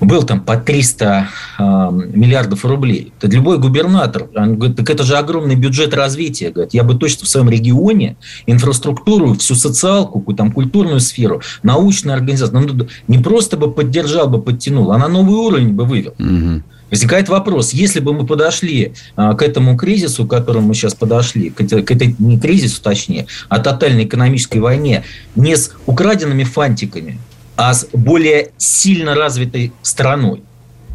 [0.00, 1.28] был там по 300
[1.58, 3.12] э, миллиардов рублей.
[3.18, 6.50] Это любой губернатор, он говорит, так это же огромный бюджет развития.
[6.50, 12.60] Говорит, я бы точно в своем регионе инфраструктуру, всю социалку, там, культурную сферу, научную организацию,
[12.60, 16.14] ну, не просто бы поддержал, бы подтянул, а на новый уровень бы вывел.
[16.18, 16.62] Угу.
[16.90, 21.50] Возникает вопрос, если бы мы подошли а, к этому кризису, к которому мы сейчас подошли,
[21.50, 25.02] к, к этой, не кризису точнее, а тотальной экономической войне,
[25.34, 27.18] не с украденными фантиками,
[27.56, 30.42] а с более сильно развитой страной,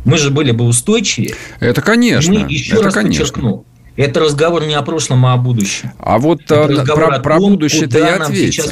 [0.06, 1.36] мы же были бы устойчивее.
[1.60, 2.34] Это конечно.
[2.34, 3.24] мы еще это раз конечно.
[3.24, 3.66] подчеркну,
[3.98, 5.92] это разговор не о прошлом, а о будущем.
[6.00, 8.64] А вот это про, про том, будущее ты я ответил.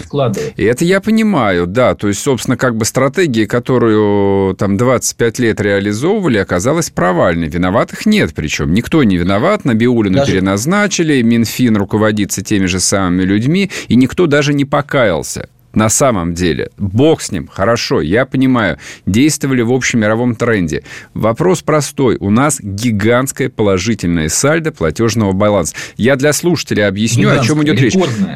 [0.56, 1.94] И это я понимаю, да.
[1.96, 7.50] То есть, собственно, как бы стратегия, которую там 25 лет реализовывали, оказалась провальной.
[7.50, 8.74] Виноватых нет причем.
[8.74, 9.66] Никто не виноват.
[9.66, 10.32] Набиулину даже...
[10.32, 16.70] переназначили, Минфин руководится теми же самыми людьми, и никто даже не покаялся на самом деле.
[16.78, 20.84] Бог с ним, хорошо, я понимаю, действовали в общем мировом тренде.
[21.14, 22.18] Вопрос простой.
[22.20, 25.76] У нас гигантское положительное сальдо платежного баланса.
[25.96, 27.94] Я для слушателя объясню, о чем идет речь.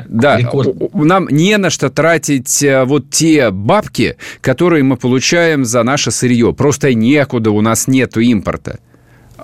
[0.08, 0.89] Да, рекордное.
[0.93, 6.54] нам не на что тратить э, вот те бабки, которые мы получаем за наше сырье.
[6.54, 8.80] Просто некуда, у нас нету импорта.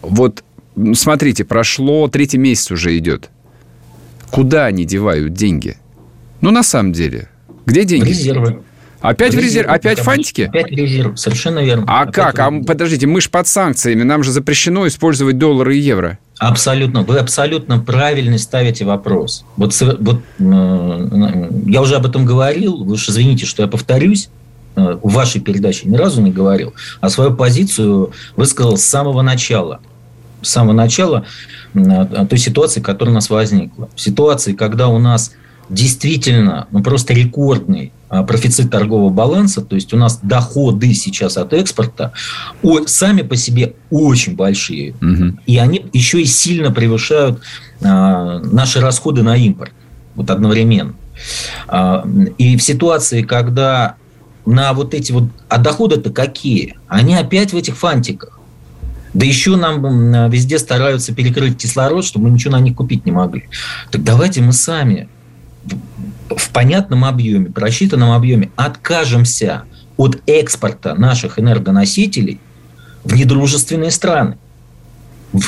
[0.02, 0.44] Вот
[0.94, 3.30] смотрите, прошло третий месяц уже идет.
[4.30, 5.78] Куда они девают деньги?
[6.42, 7.30] Ну, на самом деле,
[7.70, 8.10] где деньги?
[8.10, 8.62] Резервы.
[9.02, 9.70] Опять в резерв?
[9.70, 10.42] Опять фантики?
[10.42, 11.86] Опять резерв, совершенно верно.
[11.88, 12.40] А Опять как?
[12.40, 16.20] А подождите, мы же под санкциями, нам же запрещено использовать доллары и евро.
[16.38, 17.04] Абсолютно.
[17.04, 19.46] Вы абсолютно правильно ставите вопрос.
[19.58, 24.30] Вот, вот э, я уже об этом говорил, вы уж извините, что я повторюсь,
[24.76, 29.80] э, в вашей передаче ни разу не говорил, а свою позицию высказал с самого начала.
[30.42, 31.26] С самого начала
[31.74, 33.90] э, той ситуации, которая у нас возникла.
[33.96, 35.34] В ситуации, когда у нас
[35.70, 41.54] действительно ну, просто рекордный а, профицит торгового баланса, то есть у нас доходы сейчас от
[41.54, 42.12] экспорта
[42.64, 45.38] о, сами по себе очень большие, угу.
[45.46, 47.42] и они еще и сильно превышают
[47.82, 49.72] а, наши расходы на импорт
[50.16, 50.96] вот одновременно.
[51.68, 52.04] А,
[52.38, 53.96] и в ситуации, когда
[54.46, 56.78] на вот эти вот, а доходы-то какие?
[56.88, 58.40] Они опять в этих фантиках.
[59.14, 63.50] Да еще нам везде стараются перекрыть кислород, чтобы мы ничего на них купить не могли.
[63.92, 65.10] Так давайте мы сами
[66.36, 69.64] в понятном объеме, просчитанном объеме откажемся
[69.98, 72.40] от экспорта наших энергоносителей
[73.04, 74.38] в недружественные страны.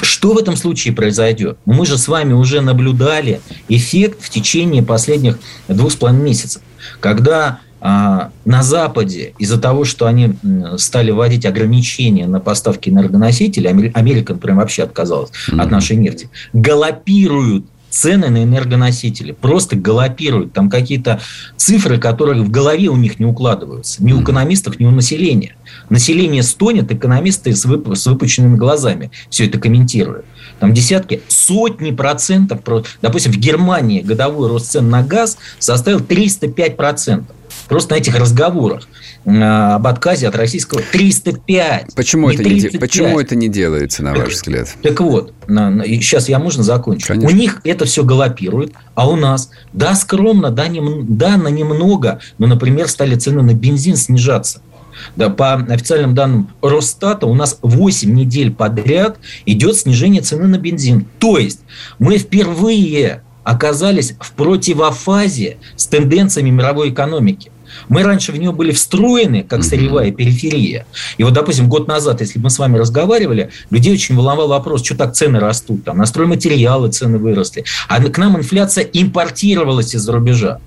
[0.03, 1.57] Что в этом случае произойдет?
[1.65, 6.61] Мы же с вами уже наблюдали эффект в течение последних двух с половиной месяцев,
[6.99, 10.35] когда а, на Западе из-за того, что они
[10.77, 15.61] стали вводить ограничения на поставки энергоносителей, Америка, например, вообще отказалась mm-hmm.
[15.61, 20.53] от нашей нефти, галопируют цены на энергоносители просто галопируют.
[20.53, 21.19] Там какие-то
[21.57, 24.03] цифры, которые в голове у них не укладываются.
[24.03, 25.55] Ни у экономистов, ни у населения.
[25.89, 30.25] Население стонет, экономисты с, вып- с выпущенными глазами все это комментируют.
[30.59, 32.61] Там десятки, сотни процентов.
[33.01, 37.35] Допустим, в Германии годовой рост цен на газ составил 305 процентов.
[37.71, 38.89] Просто на этих разговорах
[39.23, 41.95] об отказе от российского 305.
[41.95, 44.75] Почему, это, не, почему это не делается, на ваш взгляд?
[44.83, 47.07] Так вот, сейчас я можно закончу.
[47.07, 47.29] Конечно.
[47.29, 52.19] У них это все галопирует, а у нас, да, скромно, да, нем, да, на немного,
[52.39, 54.61] но, например, стали цены на бензин снижаться.
[55.15, 61.05] Да, по официальным данным Росстата у нас 8 недель подряд идет снижение цены на бензин.
[61.19, 61.61] То есть
[61.99, 67.50] мы впервые оказались в противофазе с тенденциями мировой экономики.
[67.89, 70.85] Мы раньше в нее были встроены, как сырьевая периферия.
[71.17, 74.95] И вот, допустим, год назад, если мы с вами разговаривали, людей очень волновал вопрос, что
[74.95, 77.63] так цены растут, там, на стройматериалы цены выросли.
[77.87, 80.59] А к нам инфляция импортировалась из-за рубежа.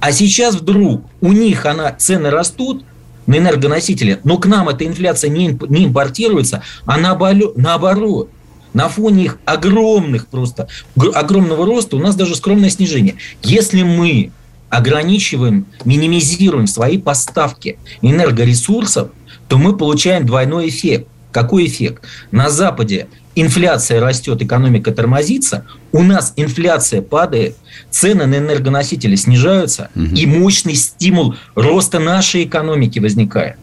[0.00, 2.84] А сейчас вдруг у них она, цены растут,
[3.26, 8.28] на энергоносители, но к нам эта инфляция не, не импортируется, а наоборот.
[8.72, 13.16] На фоне их огромных просто, огромного роста у нас даже скромное снижение.
[13.42, 14.32] Если мы
[14.72, 19.10] ограничиваем, минимизируем свои поставки энергоресурсов,
[19.46, 21.08] то мы получаем двойной эффект.
[21.30, 22.04] Какой эффект?
[22.30, 27.54] На Западе инфляция растет, экономика тормозится, у нас инфляция падает,
[27.90, 30.06] цены на энергоносители снижаются, угу.
[30.06, 33.56] и мощный стимул роста нашей экономики возникает.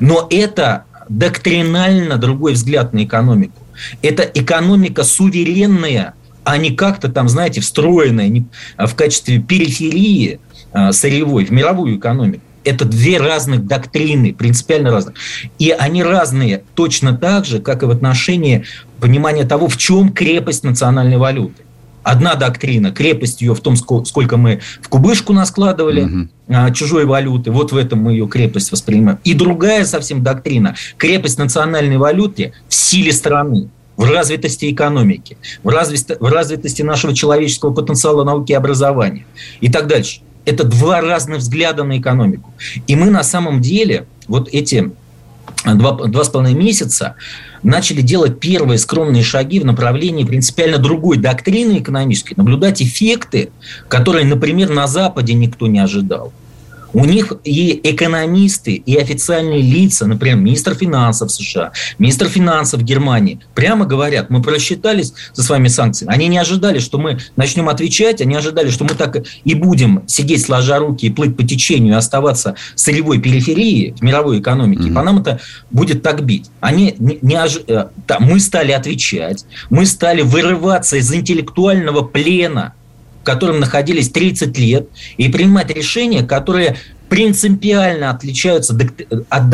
[0.00, 3.62] Но это доктринально другой взгляд на экономику.
[4.00, 6.14] Это экономика суверенная
[6.46, 8.44] а не как-то там, знаете, встроенное
[8.78, 10.45] в качестве периферии а,
[10.92, 12.42] сырьевой в мировую экономику.
[12.64, 15.14] Это две разных доктрины, принципиально разных.
[15.58, 18.64] И они разные точно так же, как и в отношении
[19.00, 21.62] понимания того, в чем крепость национальной валюты.
[22.02, 26.74] Одна доктрина, крепость ее в том, сколько мы в кубышку наскладывали угу.
[26.74, 29.18] чужой валюты, вот в этом мы ее крепость воспринимаем.
[29.24, 36.16] И другая совсем доктрина, крепость национальной валюты в силе страны в развитости экономики, в развитости,
[36.20, 39.26] в развитости нашего человеческого потенциала науки и образования
[39.60, 40.20] и так дальше.
[40.46, 42.54] Это два разных взгляда на экономику.
[42.86, 44.92] И мы на самом деле вот эти
[45.64, 47.16] два, два с половиной месяца
[47.62, 53.50] начали делать первые скромные шаги в направлении принципиально другой доктрины экономической, наблюдать эффекты,
[53.88, 56.32] которые, например, на Западе никто не ожидал.
[56.96, 63.84] У них и экономисты, и официальные лица, например, министр финансов США, министр финансов Германии, прямо
[63.84, 66.14] говорят, мы просчитались со своими санкциями.
[66.14, 70.46] Они не ожидали, что мы начнем отвечать, они ожидали, что мы так и будем сидеть
[70.46, 74.84] сложа руки и плыть по течению и оставаться сырьевой периферии в мировой экономике.
[74.84, 74.90] Mm-hmm.
[74.90, 75.38] И по нам это
[75.70, 76.50] будет так бить.
[76.60, 77.58] Они не, не ож...
[77.66, 82.72] Э, да, мы стали отвечать, мы стали вырываться из интеллектуального плена
[83.26, 86.76] котором находились 30 лет, и принимать решения, которые
[87.08, 88.76] принципиально отличаются,
[89.28, 89.50] от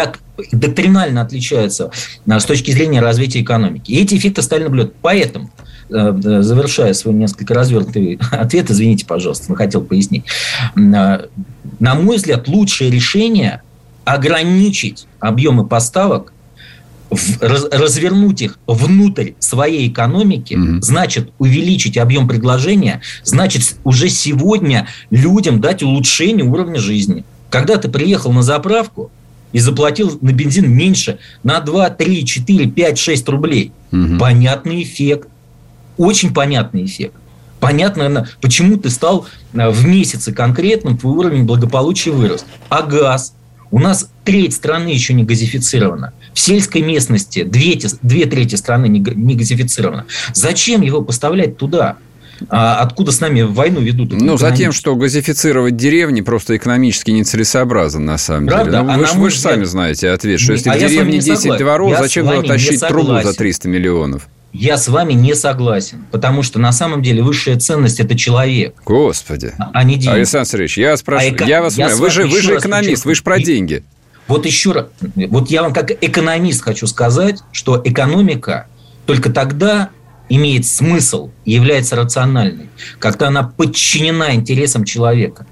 [0.53, 1.91] доктринально отличаются
[2.27, 3.91] а, с точки зрения развития экономики.
[3.91, 4.95] И эти эффекты стали наблюдать.
[5.03, 5.51] Поэтому
[5.91, 10.25] э, завершая свой несколько развернутый ответ, извините, пожалуйста, но хотел пояснить.
[10.77, 11.27] А,
[11.81, 13.63] на мой взгляд, лучшее решение
[14.05, 16.32] ограничить объемы поставок
[17.41, 20.83] развернуть их внутрь своей экономики, угу.
[20.83, 27.25] значит увеличить объем предложения, значит уже сегодня людям дать улучшение уровня жизни.
[27.51, 29.11] Когда ты приехал на заправку
[29.53, 34.19] и заплатил на бензин меньше на 2, 3, 4, 5, 6 рублей, угу.
[34.19, 35.29] понятный эффект,
[35.97, 37.15] очень понятный эффект.
[37.63, 42.45] Понятно, почему ты стал э, в месяце конкретным, твой уровень благополучия вырос.
[42.69, 43.35] А газ?
[43.71, 46.13] У нас треть страны еще не газифицирована.
[46.35, 50.07] В сельской местности две, две трети страны не, газифицировано.
[50.33, 51.97] Зачем его поставлять туда?
[52.49, 54.13] А откуда с нами войну ведут?
[54.13, 58.71] Ну, за тем, что газифицировать деревни просто экономически нецелесообразно, на самом Правда?
[58.71, 58.83] деле.
[58.83, 61.97] Ну, а вы, вы же сами знаете ответ, что если а в деревне 10 дворов,
[61.99, 64.29] зачем туда тащить трубу за 300 миллионов?
[64.53, 68.75] Я с вами не согласен, потому что на самом деле высшая ценность это человек.
[68.85, 69.55] Господи.
[69.59, 70.17] А не деньги.
[70.17, 73.23] Александр Сергеевич, я спрашиваю, а я вас я вы же, вы же экономист, вы же
[73.23, 73.83] про деньги.
[74.29, 74.87] Вот еще раз,
[75.29, 78.67] вот я вам как экономист хочу сказать, что экономика
[79.07, 79.91] только тогда
[80.29, 85.47] имеет смысл и является рациональной, когда она подчинена интересам человека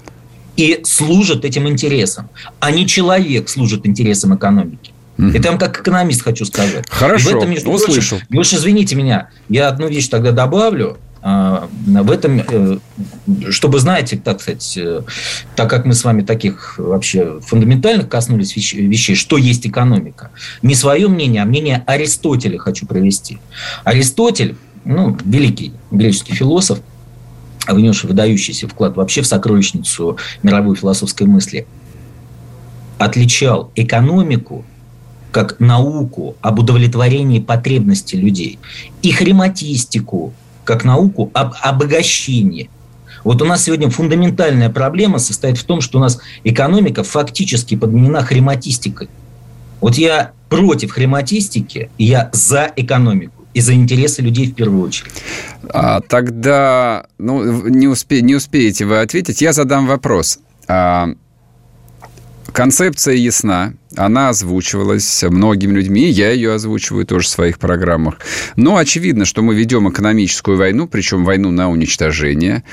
[0.57, 2.29] и служит этим интересам,
[2.59, 4.91] а не человек служит интересам экономики.
[5.17, 5.29] Угу.
[5.29, 6.85] Это я вам как экономист хочу сказать.
[6.89, 8.17] Хорошо, и в этом, между услышал.
[8.17, 10.97] Прочим, вы уж извините меня, я одну вещь тогда добавлю.
[11.23, 12.77] А, в этом, э,
[13.51, 15.03] чтобы, знаете, так сказать, э,
[15.55, 20.31] так как мы с вами таких вообще фундаментальных коснулись вещей, что есть экономика,
[20.63, 23.37] не свое мнение, а мнение Аристотеля хочу привести.
[23.83, 26.79] Аристотель, ну, великий греческий философ,
[27.67, 31.67] внесший выдающийся вклад вообще в сокровищницу мировой философской мысли,
[32.97, 34.65] отличал экономику
[35.31, 38.59] как науку об удовлетворении потребностей людей
[39.03, 42.69] и хрематистику как науку об обогащении.
[43.23, 48.23] Вот у нас сегодня фундаментальная проблема состоит в том, что у нас экономика фактически подменена
[48.23, 49.09] хрематистикой.
[49.79, 55.11] Вот я против хрематистики, я за экономику и за интересы людей в первую очередь.
[55.69, 59.41] А, тогда ну, не, успе, не успеете вы ответить.
[59.41, 60.39] Я задам вопрос.
[60.67, 61.09] А,
[62.51, 68.19] концепция ясна, она озвучивалась многими людьми, я ее озвучиваю тоже в своих программах.
[68.55, 72.63] Но очевидно, что мы ведем экономическую войну, причем войну на уничтожение.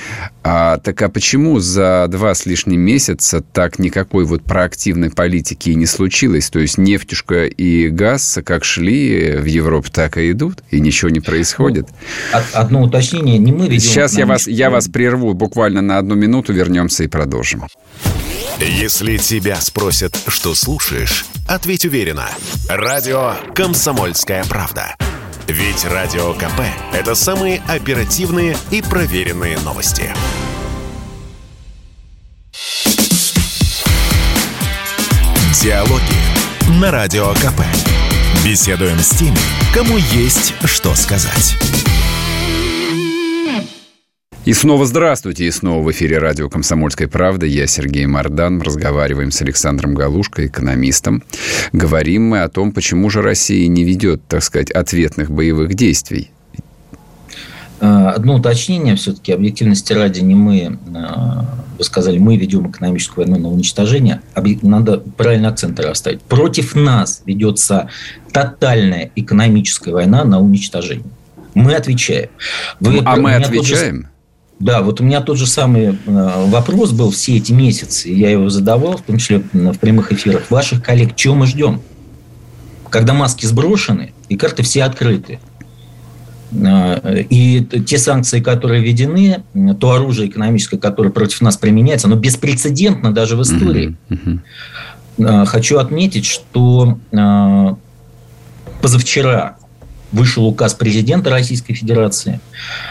[0.42, 5.74] А, так а почему за два с лишним месяца так никакой вот проактивной политики и
[5.74, 6.50] не случилось?
[6.50, 11.20] То есть нефтюшка и газ как шли в Европу, так и идут, и ничего не
[11.20, 11.88] происходит.
[12.32, 13.80] Ну, одно уточнение, не мы ведем...
[13.80, 17.64] Сейчас я вас, я вас прерву буквально на одну минуту, вернемся и продолжим.
[18.60, 21.07] Если тебя спросят, что слушаешь,
[21.46, 22.28] ответь уверенно.
[22.68, 24.96] Радио «Комсомольская правда».
[25.46, 26.60] Ведь Радио КП–
[26.92, 30.12] это самые оперативные и проверенные новости.
[35.62, 36.02] Диалоги
[36.80, 37.62] на Радио КП.
[38.44, 39.38] Беседуем с теми,
[39.74, 41.56] кому есть что сказать.
[44.48, 47.44] И снова здравствуйте, и снова в эфире радио «Комсомольская правда».
[47.44, 48.62] Я Сергей Мордан.
[48.62, 51.22] Разговариваем с Александром Галушко, экономистом.
[51.74, 56.30] Говорим мы о том, почему же Россия не ведет, так сказать, ответных боевых действий.
[57.80, 60.78] Э, одно уточнение все-таки, объективности ради, не мы, э,
[61.76, 64.22] вы сказали, мы ведем экономическую войну на уничтожение.
[64.62, 66.22] Надо правильно акценты расставить.
[66.22, 67.90] Против нас ведется
[68.32, 71.04] тотальная экономическая война на уничтожение.
[71.52, 72.30] Мы отвечаем.
[72.80, 74.04] Вы, а мы отвечаем?
[74.04, 74.08] Же,
[74.60, 78.08] да, вот у меня тот же самый э, вопрос был все эти месяцы.
[78.08, 80.50] Я его задавал, в том числе в прямых эфирах.
[80.50, 81.80] Ваших коллег, чего мы ждем?
[82.90, 85.38] Когда маски сброшены и карты все открыты.
[86.50, 89.44] Э, и те санкции, которые введены,
[89.78, 93.96] то оружие экономическое, которое против нас применяется, оно беспрецедентно даже в истории.
[94.08, 95.46] Uh-huh.
[95.46, 97.74] Хочу отметить, что э,
[98.82, 99.56] позавчера
[100.12, 102.40] вышел указ президента Российской Федерации,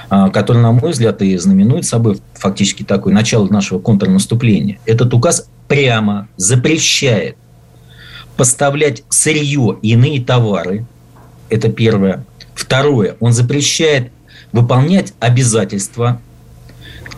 [0.10, 4.80] который, на мой взгляд, и знаменует собой фактически такое начало нашего контрнаступления.
[4.86, 7.36] Этот указ прямо запрещает
[8.36, 10.86] поставлять сырье и иные товары.
[11.50, 12.24] Это первое.
[12.54, 14.12] Второе, он запрещает
[14.52, 16.22] выполнять обязательства.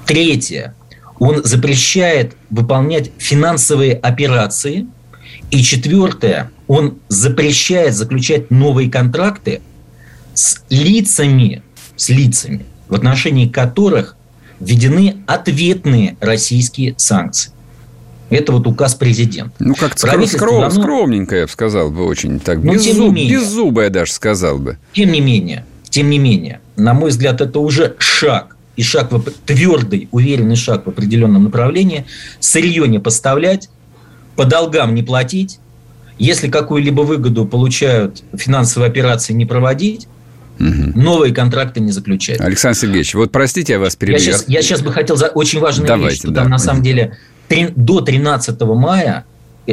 [0.06, 0.76] Третье,
[1.20, 4.88] он запрещает выполнять финансовые операции.
[5.52, 9.62] И четвертое, он запрещает заключать новые контракты
[10.40, 11.62] с лицами,
[11.98, 14.16] с лицами, в отношении которых
[14.62, 17.52] введены ответные российские санкции.
[18.30, 19.52] Это вот указ президента.
[19.60, 20.82] Ну, как-то скром, давно...
[20.82, 22.62] скромненько, я бы сказал бы, очень так.
[22.62, 24.78] Без, зуб, менее, без зуба я даже сказал бы.
[24.94, 28.56] Тем не менее, тем не менее, на мой взгляд, это уже шаг.
[28.78, 32.06] И шаг, в, твердый, уверенный шаг в определенном направлении.
[32.40, 33.70] Сырье не поставлять,
[34.38, 35.60] по долгам не платить.
[36.18, 40.08] Если какую-либо выгоду получают финансовые операции не проводить,
[40.60, 41.00] Угу.
[41.00, 42.40] Новые контракты не заключать.
[42.40, 44.18] Alександр Сергеевич, вот простите, я вас перебью.
[44.18, 46.42] Я сейчас, я сейчас бы хотел за очень важную Давайте, вещь, что да.
[46.42, 47.18] там на самом деле
[47.76, 49.26] до 13 мая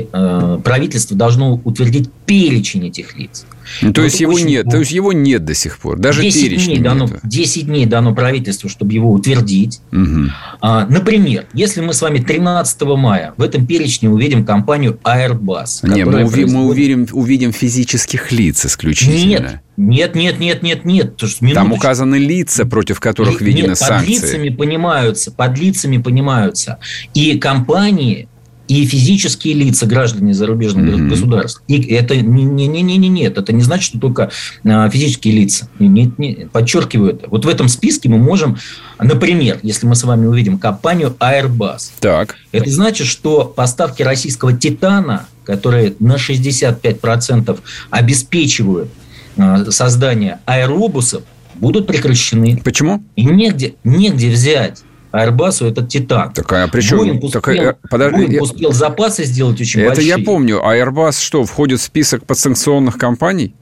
[0.02, 3.46] правительство должно утвердить перечень этих лиц.
[3.82, 6.74] Ну, то, есть его нет, то есть его нет до сих пор, даже 10 перечня
[6.74, 9.80] дней дано, 10 дней дано правительству, чтобы его утвердить.
[9.92, 10.30] Угу.
[10.60, 15.88] А, например, если мы с вами 13 мая в этом перечне увидим компанию Airbus.
[15.88, 16.52] Не, мы, производит...
[16.52, 19.62] мы увидим, увидим физических лиц исключительно.
[19.76, 21.54] Нет, нет, нет, нет, нет, нет.
[21.54, 23.98] Там указаны лица, против которых введены нет, санкции.
[23.98, 26.78] Под лицами понимаются, под лицами понимаются.
[27.14, 28.28] И компании,
[28.68, 31.08] и физические лица, граждане зарубежных mm-hmm.
[31.08, 31.62] государств.
[31.68, 34.30] И это не, не, не, не, нет, это не значит, что только
[34.64, 35.68] а, физические лица.
[35.78, 37.28] Не, не, подчеркиваю это.
[37.28, 38.58] Вот в этом списке мы можем,
[38.98, 42.36] например, если мы с вами увидим компанию Airbus, так.
[42.52, 47.58] это значит, что поставки российского титана, которые на 65%
[47.90, 48.88] обеспечивают
[49.36, 51.22] а, создание аэробусов,
[51.54, 52.60] будут прекращены.
[52.62, 53.02] Почему?
[53.14, 54.82] И негде, негде взять
[55.24, 56.32] Airbus этот Титан.
[56.32, 56.98] Так, а причем...
[56.98, 60.10] Боинг успел, так, э, подожди, Боинг успел запасы сделать очень это большие.
[60.10, 60.66] Это я помню.
[60.66, 63.54] А Airbus что, входит в список подсанкционных компаний?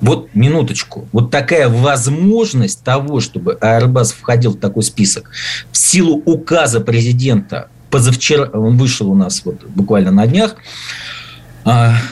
[0.00, 1.06] Вот минуточку.
[1.12, 5.30] Вот такая возможность того, чтобы Airbus входил в такой список,
[5.70, 10.60] в силу указа президента, позавчера, он вышел у нас вот буквально на днях, а,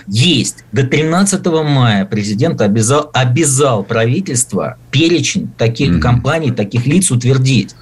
[0.07, 0.65] есть.
[0.73, 6.01] До 13 мая президент обязал, обязал правительство перечень таких mm-hmm.
[6.01, 7.75] компаний, таких лиц утвердить.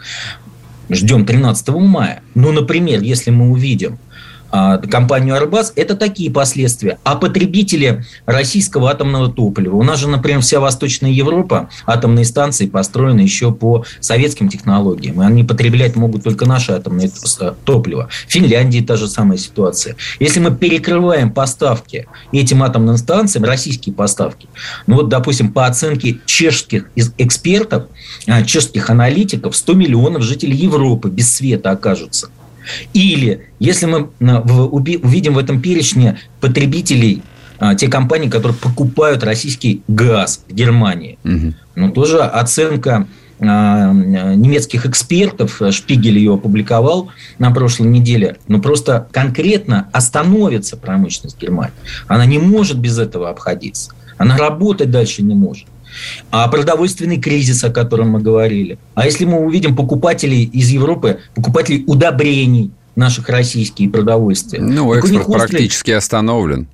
[0.88, 2.22] Ждем 13 мая.
[2.34, 4.05] Ну, например, если мы увидим а,
[4.50, 6.98] компанию Airbus, это такие последствия.
[7.04, 9.76] А потребители российского атомного топлива.
[9.76, 15.22] У нас же, например, вся Восточная Европа, атомные станции построены еще по советским технологиям.
[15.22, 17.10] И они потреблять могут только наше атомное
[17.64, 18.08] топливо.
[18.26, 19.96] В Финляндии та же самая ситуация.
[20.20, 24.48] Если мы перекрываем поставки этим атомным станциям, российские поставки,
[24.86, 27.84] ну вот, допустим, по оценке чешских экспертов,
[28.26, 32.28] а, чешских аналитиков, 100 миллионов жителей Европы без света окажутся.
[32.92, 37.22] Или если мы увидим в этом перечне потребителей
[37.58, 41.18] а, те компании, которые покупают российский газ в Германии.
[41.24, 41.54] Угу.
[41.76, 43.06] Ну, тоже оценка
[43.40, 51.74] а, немецких экспертов, Шпигель ее опубликовал на прошлой неделе, но просто конкретно остановится промышленность Германии.
[52.08, 53.92] Она не может без этого обходиться.
[54.18, 55.66] Она работать дальше не может
[56.30, 58.78] а продовольственный кризис, о котором мы говорили.
[58.94, 64.60] А если мы увидим покупателей из Европы, покупателей удобрений наших российских продовольствия.
[64.60, 65.48] Ну, экспорт острый...
[65.48, 66.66] практически остановлен.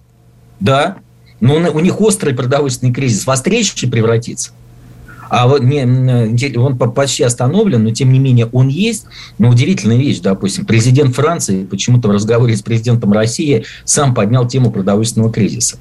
[0.60, 0.96] Да,
[1.40, 4.52] но у них острый продовольственный кризис в острейший превратится.
[5.28, 9.06] А вот не, он почти остановлен, но тем не менее он есть.
[9.38, 14.70] Но удивительная вещь, допустим, президент Франции почему-то в разговоре с президентом России сам поднял тему
[14.70, 15.78] продовольственного кризиса.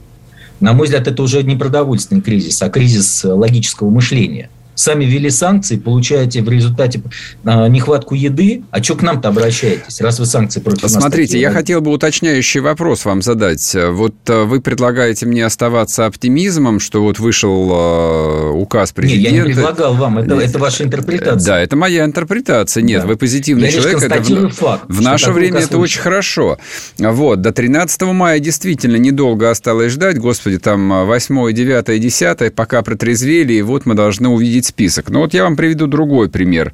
[0.61, 4.49] На мой взгляд, это уже не продовольственный кризис, а кризис логического мышления.
[4.81, 7.01] Сами ввели санкции, получаете в результате
[7.43, 11.39] э, нехватку еды, а что к нам-то обращаетесь, раз вы санкции против Смотрите, нас Смотрите,
[11.39, 13.75] я хотел бы уточняющий вопрос вам задать.
[13.75, 19.31] Вот э, вы предлагаете мне оставаться оптимизмом, что вот вышел э, указ президента.
[19.31, 21.45] Нет, я не предлагал вам, это, это ваша интерпретация.
[21.45, 22.81] Да, это моя интерпретация.
[22.81, 23.07] Нет, да.
[23.07, 24.01] вы позитивный я человек.
[24.01, 25.81] Это в, факт, в наше время это вышел.
[25.81, 26.57] очень хорошо.
[26.97, 30.17] Вот, до 13 мая действительно недолго осталось ждать.
[30.17, 35.09] Господи, там 8, 9, 10, пока протрезвели, и вот мы должны увидеть список.
[35.09, 36.73] Но вот я вам приведу другой пример.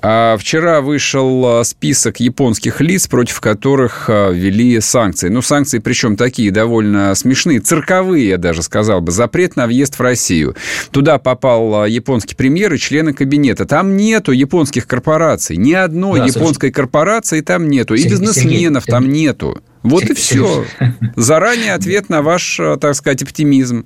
[0.00, 5.28] А, вчера вышел а, список японских лиц, против которых а, ввели санкции.
[5.28, 9.10] Ну, санкции причем такие довольно смешные, цирковые, я даже сказал бы.
[9.10, 10.54] Запрет на въезд в Россию.
[10.92, 13.66] Туда попал японский премьер и члены кабинета.
[13.66, 15.56] Там нету японских корпораций.
[15.56, 16.72] Ни одной да, японской совершенно.
[16.72, 17.94] корпорации там нету.
[17.94, 19.60] И бизнесменов Сергей, там нету.
[19.82, 20.64] Вот Сергей, и все.
[21.16, 23.84] Заранее ответ на ваш, так сказать, оптимизм.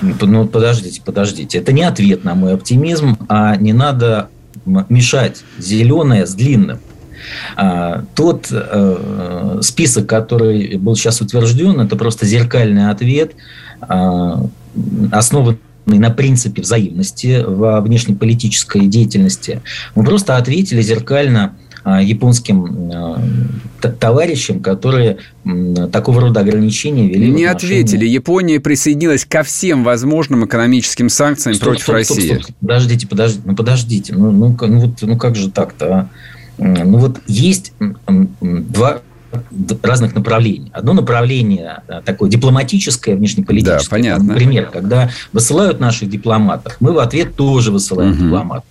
[0.00, 1.58] Ну, подождите, подождите.
[1.58, 4.28] Это не ответ на мой оптимизм, а не надо
[4.64, 6.78] мешать зеленое с длинным.
[7.56, 13.32] А, тот э, список, который был сейчас утвержден, это просто зеркальный ответ,
[13.88, 14.34] э,
[15.10, 19.62] основанный на принципе взаимности во внешнеполитической деятельности.
[19.94, 23.22] Мы просто ответили зеркально а, японским а,
[24.00, 25.18] товарищам, которые
[25.92, 27.30] такого рода ограничения вели.
[27.30, 28.06] Не ответили.
[28.06, 32.26] Япония присоединилась ко всем возможным экономическим санкциям стоп, против стоп, России.
[32.28, 32.56] Стоп, стоп.
[32.60, 35.86] Подождите, подождите, ну подождите, ну, ну, ну, вот, ну как же так-то?
[35.94, 36.08] А?
[36.58, 37.72] Ну вот есть
[38.40, 39.00] два
[39.82, 40.70] разных направлений.
[40.72, 43.78] Одно направление такое дипломатическое, внешнеполитическое.
[43.78, 44.24] Да, понятно.
[44.26, 48.22] Например, когда высылают наших дипломатов, мы в ответ тоже высылаем угу.
[48.24, 48.64] дипломатов.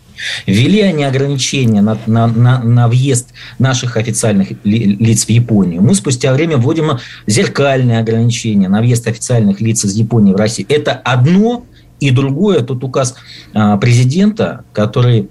[0.46, 5.82] Ввели они ограничения на, на, на, на въезд наших официальных лиц в Японию.
[5.82, 10.68] Мы спустя время вводим зеркальные ограничения на въезд официальных лиц из Японии в Россию.
[10.70, 11.66] Это одно
[12.00, 12.62] и другое.
[12.62, 13.16] Тут указ
[13.54, 15.30] а, президента, который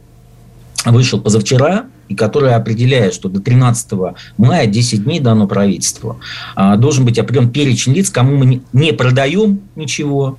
[0.85, 3.93] вышел позавчера, и который определяет, что до 13
[4.37, 6.21] мая 10 дней дано правительству.
[6.55, 10.39] А, должен быть определен перечень лиц, кому мы не продаем ничего,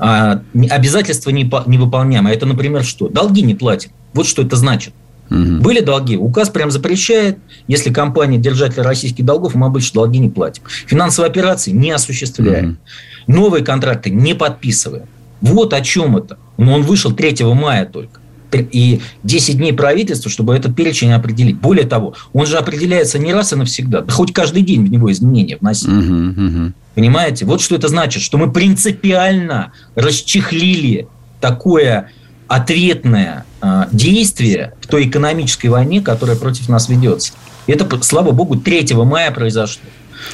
[0.00, 2.26] а, обязательства не, не выполняем.
[2.26, 3.08] А это, например, что?
[3.08, 3.90] Долги не платим.
[4.14, 4.94] Вот что это значит.
[5.30, 5.60] Угу.
[5.60, 6.16] Были долги.
[6.16, 7.38] Указ прям запрещает,
[7.68, 10.62] если компания держатель российских долгов, мы обычно долги не платим.
[10.86, 12.78] Финансовые операции не осуществляем.
[13.26, 13.34] Угу.
[13.34, 15.04] Новые контракты не подписываем.
[15.42, 16.38] Вот о чем это.
[16.56, 18.19] Но он вышел 3 мая только.
[18.58, 21.58] И 10 дней правительства, чтобы этот перечень определить.
[21.58, 24.02] Более того, он же определяется не раз и навсегда.
[24.02, 25.88] Да хоть каждый день в него изменения вносить.
[25.88, 26.72] Угу, угу.
[26.94, 27.44] Понимаете?
[27.44, 31.08] Вот что это значит, что мы принципиально расчехлили
[31.40, 32.10] такое
[32.48, 37.32] ответное э, действие в той экономической войне, которая против нас ведется.
[37.66, 39.84] Это, слава богу, 3 мая произошло.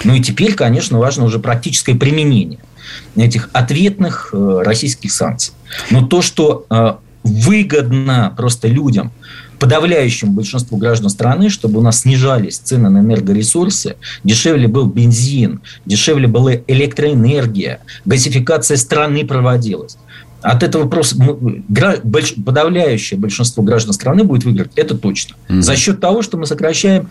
[0.04, 2.58] Ну и теперь, конечно, важно уже практическое применение
[3.16, 5.52] этих ответных э, российских санкций.
[5.90, 6.94] Но то, что э,
[7.26, 9.12] выгодно просто людям–
[9.58, 16.26] подавляющему большинству граждан страны, чтобы у нас снижались цены на энергоресурсы, дешевле был бензин, дешевле
[16.26, 19.96] была электроэнергия, газификация страны проводилась.
[20.42, 21.16] От этого просто
[22.44, 25.36] подавляющее большинство граждан страны будет выиграть, это точно.
[25.48, 25.62] Mm-hmm.
[25.62, 27.08] За счет того, что мы сокращаем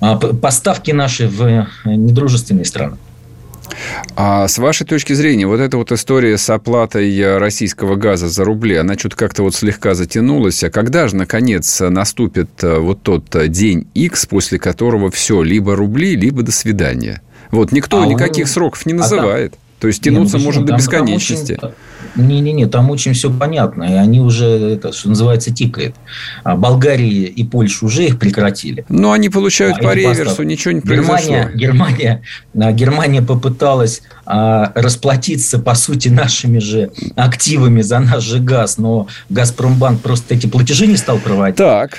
[0.00, 2.96] а, поставки наши в э, недружественные страны.
[4.16, 8.44] А с вашей точки зрения, вот эта вот история с оплатой э, российского газа за
[8.44, 10.64] рубли, она что-то как-то вот слегка затянулась.
[10.64, 15.76] А когда же, наконец, наступит э, вот тот э, день X, после которого все, либо
[15.76, 17.22] рубли, либо до свидания?
[17.50, 18.50] Вот никто а никаких он...
[18.50, 19.52] сроков не называет.
[19.52, 19.67] А там...
[19.80, 21.58] То есть тянуться не, ну, может до бесконечности.
[21.60, 21.72] Там
[22.16, 23.84] не-не-не, там очень все понятно.
[23.84, 25.94] И они уже, это, что называется, тикает.
[26.42, 28.84] А Болгария и Польша уже их прекратили.
[28.88, 30.48] Но они получают а по реверсу, поставки.
[30.48, 31.16] ничего не произошло.
[31.16, 32.22] Германия, Германия,
[32.54, 40.00] Германия попыталась а, расплатиться, по сути, нашими же активами за наш же газ, но Газпромбанк
[40.00, 41.56] просто эти платежи не стал проводить.
[41.56, 41.98] Так.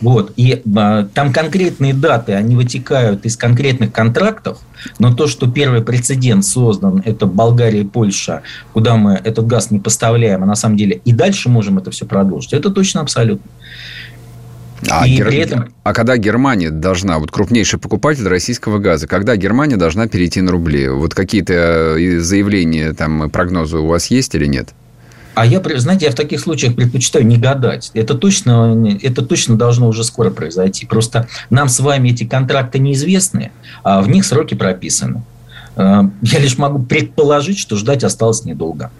[0.00, 0.32] Вот.
[0.36, 4.58] И а, там конкретные даты, они вытекают из конкретных контрактов,
[4.98, 8.42] но то, что первый прецедент создан, это Болгария и Польша,
[8.72, 12.04] куда мы этот газ не поставляем, а на самом деле и дальше можем это все
[12.04, 13.50] продолжить, это точно абсолютно.
[14.90, 15.28] А, и Гер...
[15.28, 15.68] этом...
[15.84, 20.88] а когда Германия должна, вот крупнейший покупатель российского газа, когда Германия должна перейти на рубли?
[20.88, 21.54] Вот какие-то
[21.98, 24.74] э, заявления, там, прогнозы у вас есть или нет?
[25.36, 27.90] А я, знаете, я в таких случаях предпочитаю не гадать.
[27.92, 30.86] Это точно, это точно должно уже скоро произойти.
[30.86, 35.24] Просто нам с вами эти контракты неизвестны, а в них сроки прописаны.
[35.76, 38.90] Э, я лишь могу предположить, что ждать осталось недолго.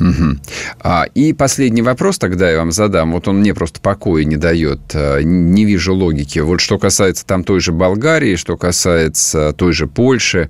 [0.00, 0.38] Угу.
[0.80, 3.12] А, и последний вопрос тогда я вам задам.
[3.12, 4.80] Вот он мне просто покоя не дает.
[4.94, 6.38] А, не вижу логики.
[6.38, 10.48] Вот что касается там той же Болгарии, что касается той же Польши.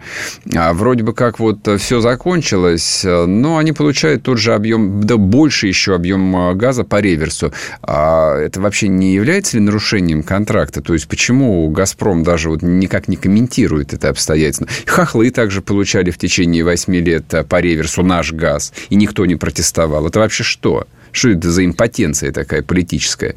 [0.54, 5.66] А, вроде бы как вот все закончилось, но они получают тот же объем, да больше
[5.66, 7.52] еще объем а, газа по реверсу.
[7.82, 10.80] А это вообще не является ли нарушением контракта?
[10.80, 14.68] То есть почему «Газпром» даже вот никак не комментирует это обстоятельство?
[14.86, 20.06] Хохлы также получали в течение 8 лет по реверсу наш газ, и никто не протестовал.
[20.06, 20.86] Это вообще что?
[21.10, 23.34] Что это за импотенция такая политическая?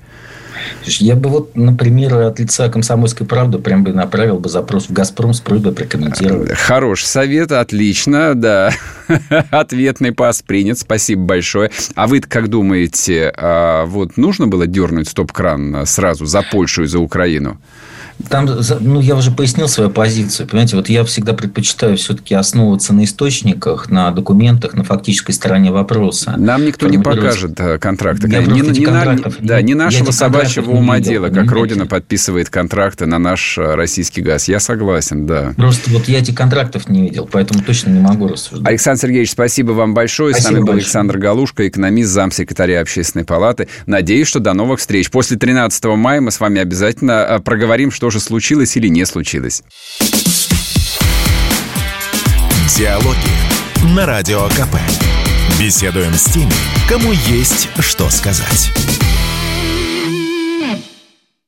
[0.86, 5.34] Я бы вот, например, от лица «Комсомольской правды» прям бы направил бы запрос в «Газпром»
[5.34, 6.52] с просьбой прокомментировать.
[6.54, 8.72] Хороший совет, отлично, да.
[9.52, 11.72] Ответный пас принят, спасибо большое.
[11.96, 17.00] А вы как думаете, а вот нужно было дернуть стоп-кран сразу за Польшу и за
[17.00, 17.60] Украину?
[18.30, 18.50] Там,
[18.80, 20.48] ну, я уже пояснил свою позицию.
[20.48, 26.36] Понимаете, вот я всегда предпочитаю все-таки основываться на источниках, на документах, на фактической стороне вопроса.
[26.38, 28.28] Нам никто не покажет э, контракты.
[28.30, 33.20] Я не, не, контрактов, да, не нашего собачьего ума дела, как Родина подписывает контракты на
[33.20, 34.48] наш э, российский газ.
[34.48, 35.54] Я согласен, да.
[35.58, 38.68] Просто вот я этих контрактов не видел, поэтому точно не могу рассуждать.
[38.68, 40.34] Александр Сергеевич, спасибо вам большое.
[40.34, 40.84] Спасибо С нами был большое.
[40.84, 43.68] Александр Галушка, экономист, замсекретаря Общественной палаты.
[43.86, 45.10] Надеюсь, что до новых встреч.
[45.10, 49.64] После 13 мая мы с вами обязательно э, проговорим, что же случилось или не случилось.
[52.76, 53.16] Диалоги
[53.96, 54.76] на Радио КП.
[55.58, 56.52] Беседуем с теми,
[56.90, 58.74] кому есть что сказать.